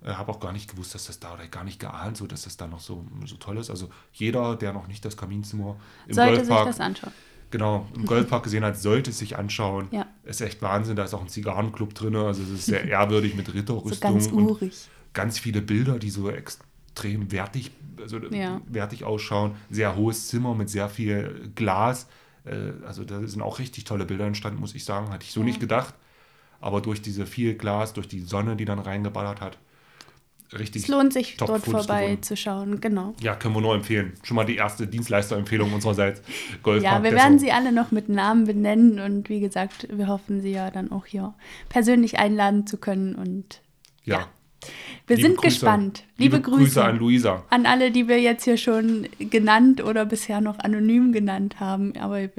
Äh, 0.02 0.08
Habe 0.14 0.32
auch 0.32 0.40
gar 0.40 0.52
nicht 0.52 0.68
gewusst, 0.72 0.92
dass 0.96 1.04
das 1.06 1.20
da 1.20 1.34
oder 1.34 1.46
gar 1.46 1.62
nicht 1.62 1.78
geahnt, 1.78 2.16
so 2.16 2.26
dass 2.26 2.42
das 2.42 2.56
da 2.56 2.66
noch 2.66 2.80
so, 2.80 3.04
so 3.26 3.36
toll 3.36 3.58
ist. 3.58 3.70
Also 3.70 3.90
jeder, 4.12 4.56
der 4.56 4.72
noch 4.72 4.88
nicht 4.88 5.04
das 5.04 5.16
Kaminzimmer 5.16 5.76
im 6.08 6.14
Sollte 6.14 6.40
sich 6.40 6.48
Goldpark 6.48 6.66
das 6.66 6.80
anschauen. 6.80 7.12
genau, 7.52 7.86
im 7.94 8.06
Goldpark 8.06 8.42
gesehen 8.42 8.64
hat, 8.64 8.76
sollte 8.76 9.10
es 9.10 9.18
sich 9.18 9.38
anschauen. 9.38 9.86
Ja. 9.92 10.06
Ist 10.24 10.40
echt 10.40 10.62
Wahnsinn, 10.62 10.96
da 10.96 11.04
ist 11.04 11.14
auch 11.14 11.20
ein 11.20 11.28
Zigarrenclub 11.28 11.94
drin, 11.94 12.16
also 12.16 12.42
es 12.42 12.48
ist 12.48 12.66
sehr 12.66 12.84
ehrwürdig 12.88 13.36
mit 13.36 13.46
So 13.46 13.52
Ritterrüstung 13.52 14.14
ganz 14.14 14.26
und 14.28 14.42
urig. 14.50 14.88
ganz 15.12 15.38
viele 15.38 15.60
Bilder, 15.62 15.98
die 16.00 16.10
so 16.10 16.28
extrem 16.30 16.66
wertig, 17.04 17.70
also 18.00 18.18
Ja. 18.18 18.60
wertig 18.66 19.04
ausschauen. 19.04 19.52
Sehr 19.70 19.96
hohes 19.96 20.28
Zimmer 20.28 20.54
mit 20.54 20.68
sehr 20.70 20.88
viel 20.88 21.50
Glas. 21.54 22.08
Äh, 22.44 22.72
Also 22.86 23.04
da 23.04 23.26
sind 23.26 23.42
auch 23.42 23.58
richtig 23.58 23.84
tolle 23.84 24.04
Bilder 24.06 24.26
entstanden, 24.26 24.60
muss 24.60 24.74
ich 24.74 24.84
sagen. 24.84 25.10
Hatte 25.10 25.24
ich 25.24 25.32
so 25.32 25.40
Ja. 25.40 25.46
nicht 25.46 25.60
gedacht. 25.60 25.94
Aber 26.60 26.80
durch 26.80 27.00
diese 27.02 27.26
viel 27.26 27.54
Glas, 27.54 27.92
durch 27.94 28.08
die 28.08 28.20
Sonne, 28.20 28.54
die 28.56 28.64
dann 28.66 28.78
reingeballert 28.78 29.40
hat, 29.40 29.56
richtig 30.52 30.82
Es 30.82 30.88
lohnt 30.88 31.12
sich, 31.12 31.36
top 31.36 31.48
dort 31.48 31.64
Fotos 31.64 31.86
vorbei 31.86 32.04
geworden. 32.06 32.22
zu 32.22 32.36
schauen. 32.36 32.80
Genau. 32.80 33.14
Ja, 33.20 33.34
können 33.36 33.54
wir 33.54 33.60
nur 33.62 33.74
empfehlen. 33.74 34.14
Schon 34.22 34.34
mal 34.34 34.44
die 34.44 34.56
erste 34.56 34.86
Dienstleisterempfehlung 34.86 35.72
unsererseits. 35.72 36.20
Goldpark 36.62 36.92
Ja, 36.92 37.02
wir 37.02 37.12
werden 37.12 37.38
sie 37.38 37.52
alle 37.52 37.72
noch 37.72 37.92
mit 37.92 38.08
Namen 38.08 38.44
benennen 38.46 38.98
und 39.00 39.28
wie 39.28 39.40
gesagt, 39.40 39.86
wir 39.90 40.08
hoffen, 40.08 40.40
sie 40.40 40.50
ja 40.52 40.70
dann 40.70 40.90
auch 40.92 41.06
hier 41.06 41.34
persönlich 41.68 42.18
einladen 42.18 42.66
zu 42.66 42.76
können. 42.78 43.14
Und 43.14 43.60
Ja. 44.04 44.18
ja. 44.20 44.28
Wir 45.06 45.16
Liebe 45.16 45.28
sind 45.28 45.36
Grüße. 45.38 45.48
gespannt. 45.56 46.04
Liebe, 46.16 46.40
Grüße, 46.40 46.58
Grüße 46.64 46.84
an 46.84 46.98
Luisa. 46.98 47.44
an 47.50 47.66
alle, 47.66 47.90
die 47.90 48.08
wir 48.08 48.20
jetzt 48.20 48.44
hier 48.44 48.56
schon 48.56 49.08
genannt 49.18 49.82
oder 49.82 50.04
bisher 50.04 50.40
noch 50.40 50.58
anonym 50.58 51.12
genannt 51.12 51.60
haben. 51.60 51.96
Aber 51.96 52.20
wir, 52.20 52.30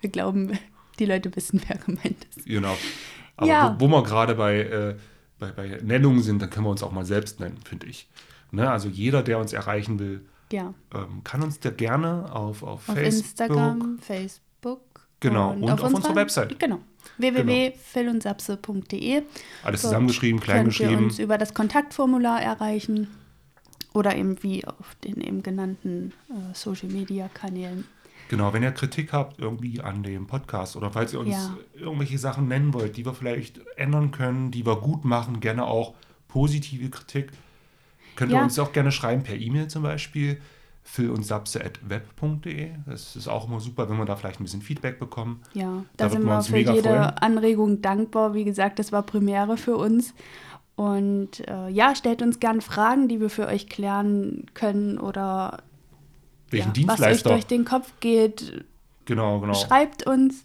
wir 0.00 0.10
glauben, 0.10 0.58
die 0.98 1.04
Leute 1.06 1.34
wissen, 1.36 1.60
wer 1.66 1.76
gemeint 1.78 2.26
ist. 2.36 2.46
Genau. 2.46 2.76
Aber 3.36 3.46
Ja. 3.46 3.76
wo, 3.78 3.86
wo 3.86 3.88
wir 3.92 4.02
gerade 4.02 4.34
bei, 4.34 4.58
äh, 4.60 4.96
bei, 5.38 5.50
bei 5.52 5.78
Nennungen 5.82 6.22
sind, 6.22 6.40
dann 6.40 6.48
können 6.50 6.66
wir 6.66 6.70
uns 6.70 6.82
auch 6.82 6.92
mal 6.92 7.04
selbst 7.04 7.40
nennen, 7.40 7.58
finde 7.64 7.86
ich. 7.86 8.08
Ne? 8.52 8.70
Also 8.70 8.88
jeder, 8.88 9.22
der 9.22 9.38
uns 9.38 9.52
erreichen 9.52 9.98
will, 9.98 10.24
Ja. 10.52 10.72
ähm, 10.94 11.22
kann 11.24 11.42
uns 11.42 11.60
da 11.60 11.70
gerne 11.70 12.32
auf, 12.32 12.62
auf, 12.62 12.88
Auf 12.88 12.94
Facebook. 12.94 13.24
Instagram, 13.26 13.98
Facebook. 14.00 14.80
Genau, 15.20 15.52
und 15.52 15.70
auf 15.70 15.92
unserer 15.92 16.14
Website. 16.14 16.58
Genau. 16.58 16.78
www.philundsapse.de 17.18 19.14
Alles 19.16 19.24
Dort 19.62 19.78
zusammengeschrieben, 19.80 20.40
klein 20.40 20.64
könnt 20.64 20.80
ihr 20.80 20.96
uns 20.98 21.18
über 21.18 21.38
das 21.38 21.54
Kontaktformular 21.54 22.40
erreichen 22.42 23.08
oder 23.94 24.14
eben 24.16 24.42
wie 24.42 24.64
auf 24.64 24.94
den 25.04 25.20
eben 25.20 25.42
genannten 25.42 26.12
äh, 26.28 26.54
Social 26.54 26.88
Media 26.88 27.28
Kanälen. 27.28 27.84
Genau, 28.28 28.52
wenn 28.52 28.62
ihr 28.64 28.72
Kritik 28.72 29.12
habt 29.12 29.38
irgendwie 29.38 29.80
an 29.80 30.02
dem 30.02 30.26
Podcast 30.26 30.74
oder 30.76 30.90
falls 30.90 31.12
ihr 31.12 31.20
uns 31.20 31.30
Ja. 31.30 31.56
irgendwelche 31.74 32.18
Sachen 32.18 32.48
nennen 32.48 32.74
wollt, 32.74 32.96
die 32.96 33.04
wir 33.06 33.14
vielleicht 33.14 33.60
ändern 33.76 34.10
können, 34.10 34.50
die 34.50 34.66
wir 34.66 34.76
gut 34.76 35.04
machen, 35.04 35.38
gerne 35.40 35.64
auch 35.64 35.94
positive 36.28 36.90
Kritik, 36.90 37.30
könnt 38.16 38.32
ihr 38.32 38.38
Ja. 38.38 38.42
uns 38.42 38.58
auch 38.58 38.72
gerne 38.72 38.90
schreiben 38.90 39.22
per 39.22 39.36
E-Mail 39.36 39.68
zum 39.68 39.82
Beispiel 39.84 40.40
phil 40.88 41.10
und 41.10 41.28
web.de. 41.28 42.70
Das 42.86 43.16
ist 43.16 43.26
auch 43.28 43.48
immer 43.48 43.58
super, 43.60 43.88
wenn 43.88 43.98
wir 43.98 44.04
da 44.04 44.14
vielleicht 44.14 44.40
ein 44.40 44.44
bisschen 44.44 44.62
Feedback 44.62 45.00
bekommen. 45.00 45.42
Ja, 45.52 45.84
Da 45.96 46.04
da, 46.04 46.10
sind 46.10 46.22
wir 46.22 46.30
wir 46.30 46.36
uns 46.36 46.46
für 46.46 46.58
jede 46.58 46.82
freuen. 46.82 46.96
Anregung 46.96 47.82
dankbar. 47.82 48.34
Wie 48.34 48.44
gesagt, 48.44 48.78
das 48.78 48.92
war 48.92 49.02
Premiere 49.02 49.56
für 49.56 49.76
uns. 49.76 50.14
Und 50.76 51.46
äh, 51.48 51.68
ja, 51.68 51.94
stellt 51.94 52.22
uns 52.22 52.38
gern 52.38 52.60
Fragen, 52.60 53.08
die 53.08 53.20
wir 53.20 53.30
für 53.30 53.46
euch 53.48 53.68
klären 53.68 54.46
können 54.54 54.98
oder 54.98 55.62
Welchen 56.50 56.72
ja, 56.76 56.88
was 56.88 57.00
euch 57.00 57.22
durch 57.22 57.46
den 57.46 57.64
Kopf 57.64 57.92
geht. 58.00 58.64
genau, 59.06 59.40
genau. 59.40 59.54
Schreibt 59.54 60.06
uns, 60.06 60.44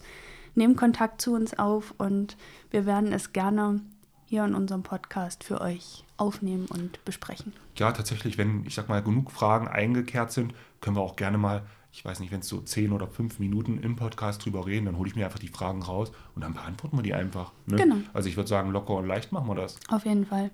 nehmt 0.55 0.75
Kontakt 0.75 1.21
zu 1.21 1.33
uns 1.33 1.57
auf 1.59 1.93
und 1.97 2.35
wir 2.71 2.85
werden 2.85 3.13
es 3.13 3.31
gerne 3.31 3.81
hier 4.25 4.43
in 4.45 4.55
unserem 4.55 4.81
Podcast 4.83 5.43
für 5.43 5.61
euch 5.61 6.03
aufnehmen 6.21 6.67
und 6.67 7.03
besprechen. 7.03 7.51
Ja, 7.77 7.91
tatsächlich, 7.91 8.37
wenn, 8.37 8.63
ich 8.65 8.75
sag 8.75 8.87
mal, 8.87 9.01
genug 9.01 9.31
Fragen 9.31 9.67
eingekehrt 9.67 10.31
sind, 10.31 10.53
können 10.79 10.95
wir 10.95 11.01
auch 11.01 11.15
gerne 11.15 11.37
mal, 11.37 11.63
ich 11.91 12.05
weiß 12.05 12.19
nicht, 12.19 12.31
wenn 12.31 12.41
es 12.41 12.47
so 12.47 12.61
zehn 12.61 12.91
oder 12.91 13.07
fünf 13.07 13.39
Minuten 13.39 13.79
im 13.81 13.95
Podcast 13.95 14.45
drüber 14.45 14.65
reden, 14.65 14.85
dann 14.85 14.97
hole 14.97 15.09
ich 15.09 15.15
mir 15.15 15.25
einfach 15.25 15.39
die 15.39 15.47
Fragen 15.47 15.81
raus 15.81 16.11
und 16.35 16.43
dann 16.43 16.53
beantworten 16.53 16.97
wir 16.97 17.03
die 17.03 17.13
einfach. 17.13 17.51
Ne? 17.65 17.77
Genau. 17.77 17.97
Also 18.13 18.29
ich 18.29 18.37
würde 18.37 18.47
sagen, 18.47 18.69
locker 18.71 18.95
und 18.95 19.07
leicht 19.07 19.31
machen 19.31 19.47
wir 19.47 19.55
das. 19.55 19.77
Auf 19.89 20.05
jeden 20.05 20.25
Fall. 20.25 20.51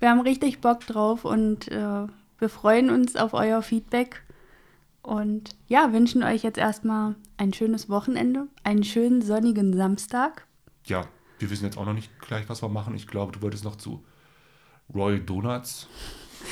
Wir 0.00 0.10
haben 0.10 0.20
richtig 0.20 0.60
Bock 0.60 0.80
drauf 0.80 1.24
und 1.24 1.68
äh, 1.68 2.06
wir 2.38 2.48
freuen 2.48 2.90
uns 2.90 3.16
auf 3.16 3.32
euer 3.32 3.62
Feedback. 3.62 4.22
Und 5.00 5.50
ja, 5.68 5.92
wünschen 5.92 6.22
euch 6.22 6.42
jetzt 6.42 6.58
erstmal 6.58 7.14
ein 7.36 7.52
schönes 7.52 7.88
Wochenende, 7.88 8.48
einen 8.64 8.84
schönen 8.84 9.22
sonnigen 9.22 9.76
Samstag. 9.76 10.46
Ja, 10.86 11.06
wir 11.38 11.50
wissen 11.50 11.66
jetzt 11.66 11.76
auch 11.76 11.84
noch 11.84 11.92
nicht 11.92 12.10
gleich, 12.20 12.48
was 12.48 12.62
wir 12.62 12.68
machen. 12.68 12.94
Ich 12.94 13.06
glaube, 13.06 13.32
du 13.32 13.42
wolltest 13.42 13.64
noch 13.64 13.76
zu 13.76 14.02
Royal 14.92 15.20
Donuts. 15.20 15.88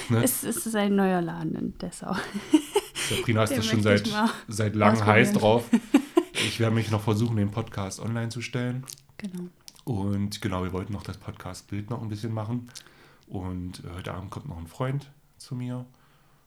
Ne? 0.09 0.23
Es, 0.23 0.43
es 0.43 0.67
ist 0.67 0.77
ein 0.77 0.95
neuer 0.97 1.21
Laden 1.21 1.55
in 1.55 1.79
Dessau. 1.79 2.15
Sabrina 3.09 3.45
ist 3.45 3.57
das 3.57 3.67
schon 3.67 3.83
seit, 3.83 4.09
seit 4.49 4.75
langem 4.75 5.05
heiß 5.05 5.33
drauf. 5.33 5.69
Ich 6.45 6.59
werde 6.59 6.75
mich 6.75 6.91
noch 6.91 7.03
versuchen, 7.03 7.37
den 7.37 7.53
Podcast 7.53 8.01
online 8.01 8.29
zu 8.29 8.41
stellen. 8.41 8.85
Genau. 9.17 9.45
Und 9.85 10.41
genau, 10.41 10.65
wir 10.65 10.73
wollten 10.73 10.93
noch 10.93 11.05
das 11.05 11.17
Podcast-Bild 11.17 11.89
noch 11.89 12.03
ein 12.03 12.09
bisschen 12.09 12.33
machen. 12.33 12.69
Und 13.29 13.85
äh, 13.85 13.95
heute 13.95 14.13
Abend 14.13 14.31
kommt 14.31 14.49
noch 14.49 14.59
ein 14.59 14.67
Freund 14.67 15.11
zu 15.39 15.55
mir. 15.55 15.87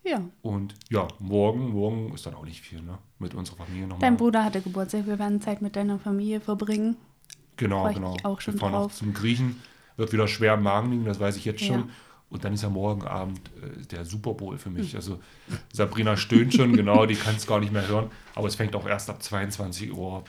Ja. 0.04 0.22
Und 0.42 0.76
ja, 0.90 1.08
morgen, 1.20 1.70
morgen 1.70 2.14
ist 2.14 2.26
dann 2.26 2.36
auch 2.36 2.46
nicht 2.46 2.62
viel, 2.62 2.82
ne? 2.82 2.98
Mit 3.20 3.34
unserer 3.34 3.58
Familie 3.58 3.88
nochmal. 3.88 4.02
Dein 4.02 4.18
Bruder 4.18 4.44
hatte 4.44 4.62
Geburtstag. 4.62 5.08
Wir 5.08 5.18
werden 5.18 5.42
Zeit 5.42 5.62
mit 5.62 5.76
deiner 5.76 5.98
Familie 5.98 6.42
verbringen. 6.42 6.98
Genau, 7.58 7.84
freu 7.84 7.90
ich 7.90 7.96
genau. 7.96 8.18
auch 8.24 8.42
schon 8.42 8.56
wir 8.56 8.60
fahren 8.60 8.74
drauf. 8.74 8.94
zum 8.94 9.14
Griechen. 9.14 9.62
Wird 9.98 10.12
wieder 10.12 10.28
schwer 10.28 10.54
am 10.54 10.64
Magen 10.64 10.92
liegen, 10.92 11.06
das 11.06 11.20
weiß 11.20 11.38
ich 11.38 11.46
jetzt 11.46 11.64
schon. 11.64 11.80
Ja. 11.80 11.88
Und 12.30 12.44
dann 12.44 12.54
ist 12.54 12.64
ja 12.64 12.70
morgen 12.70 13.04
Abend 13.04 13.40
äh, 13.62 13.86
der 13.86 14.04
Super 14.04 14.34
Bowl 14.34 14.58
für 14.58 14.70
Hm. 14.70 14.74
mich. 14.74 14.96
Also 14.96 15.20
Sabrina 15.72 16.18
stöhnt 16.18 16.54
schon, 16.54 16.76
genau, 16.76 17.06
die 17.06 17.16
kann 17.16 17.36
es 17.36 17.48
gar 17.48 17.60
nicht 17.60 17.72
mehr 17.72 17.88
hören. 17.88 18.10
Aber 18.34 18.48
es 18.48 18.56
fängt 18.56 18.76
auch 18.76 18.88
erst 18.88 19.10
ab 19.10 19.20
22.30 19.22 19.92
Uhr, 19.92 20.24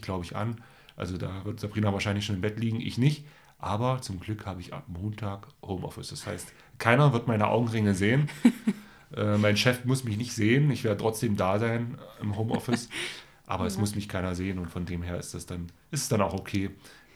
glaube 0.00 0.24
ich, 0.24 0.36
an. 0.36 0.60
Also 0.96 1.16
da 1.18 1.44
wird 1.44 1.60
Sabrina 1.60 1.92
wahrscheinlich 1.92 2.24
schon 2.24 2.36
im 2.36 2.40
Bett 2.40 2.58
liegen, 2.60 2.80
ich 2.80 2.98
nicht. 2.98 3.24
Aber 3.58 4.00
zum 4.00 4.20
Glück 4.20 4.46
habe 4.46 4.60
ich 4.60 4.72
ab 4.72 4.84
Montag 4.86 5.48
Homeoffice. 5.62 6.08
Das 6.08 6.26
heißt, 6.26 6.52
keiner 6.78 7.12
wird 7.12 7.26
meine 7.26 7.48
Augenringe 7.48 7.94
sehen. 7.94 8.28
äh, 9.16 9.36
mein 9.36 9.56
Chef 9.56 9.84
muss 9.84 10.04
mich 10.04 10.16
nicht 10.16 10.32
sehen. 10.32 10.70
Ich 10.70 10.84
werde 10.84 11.00
trotzdem 11.00 11.36
da 11.36 11.58
sein 11.58 11.98
im 12.22 12.36
Homeoffice. 12.36 12.88
Aber 13.46 13.66
es 13.66 13.76
muss 13.76 13.96
mich 13.96 14.08
keiner 14.08 14.34
sehen 14.36 14.58
und 14.60 14.70
von 14.70 14.86
dem 14.86 15.02
her 15.02 15.18
ist 15.18 15.34
das 15.34 15.44
dann, 15.44 15.66
ist 15.90 16.02
es 16.02 16.08
dann 16.08 16.22
auch 16.22 16.34
okay. 16.34 16.70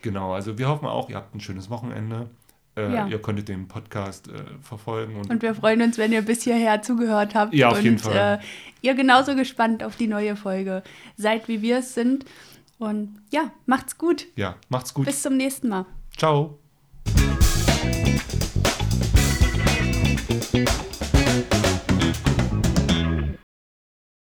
Genau, 0.04 0.34
also 0.34 0.58
wir 0.58 0.68
hoffen 0.68 0.86
auch, 0.86 1.08
ihr 1.08 1.16
habt 1.16 1.34
ein 1.34 1.40
schönes 1.40 1.70
Wochenende. 1.70 2.28
Äh, 2.76 2.92
Ja. 2.92 3.06
Ihr 3.06 3.22
konntet 3.22 3.48
den 3.48 3.68
Podcast 3.68 4.28
äh, 4.28 4.32
verfolgen 4.60 5.16
und, 5.16 5.30
Und 5.30 5.40
wir 5.40 5.54
freuen 5.54 5.80
uns, 5.80 5.96
wenn 5.96 6.12
ihr 6.12 6.20
bis 6.20 6.42
hierher 6.42 6.82
zugehört 6.82 7.34
habt. 7.34 7.54
Ja, 7.54 7.68
auf 7.70 7.78
und 7.78 7.84
jeden 7.84 7.98
Fall. 7.98 8.40
Äh, 8.42 8.44
ihr 8.86 8.94
genauso 8.94 9.34
gespannt 9.34 9.82
auf 9.82 9.96
die 9.96 10.06
neue 10.06 10.36
Folge 10.36 10.82
seid, 11.16 11.48
wie 11.48 11.62
wir 11.62 11.78
es 11.78 11.94
sind. 11.94 12.26
Und 12.78 13.16
ja, 13.32 13.50
macht's 13.64 13.96
gut. 13.96 14.26
ja, 14.36 14.56
macht's 14.68 14.92
gut. 14.92 15.06
Bis 15.06 15.22
zum 15.22 15.38
nächsten 15.38 15.68
Mal. 15.70 15.86
Ciao. 16.18 16.58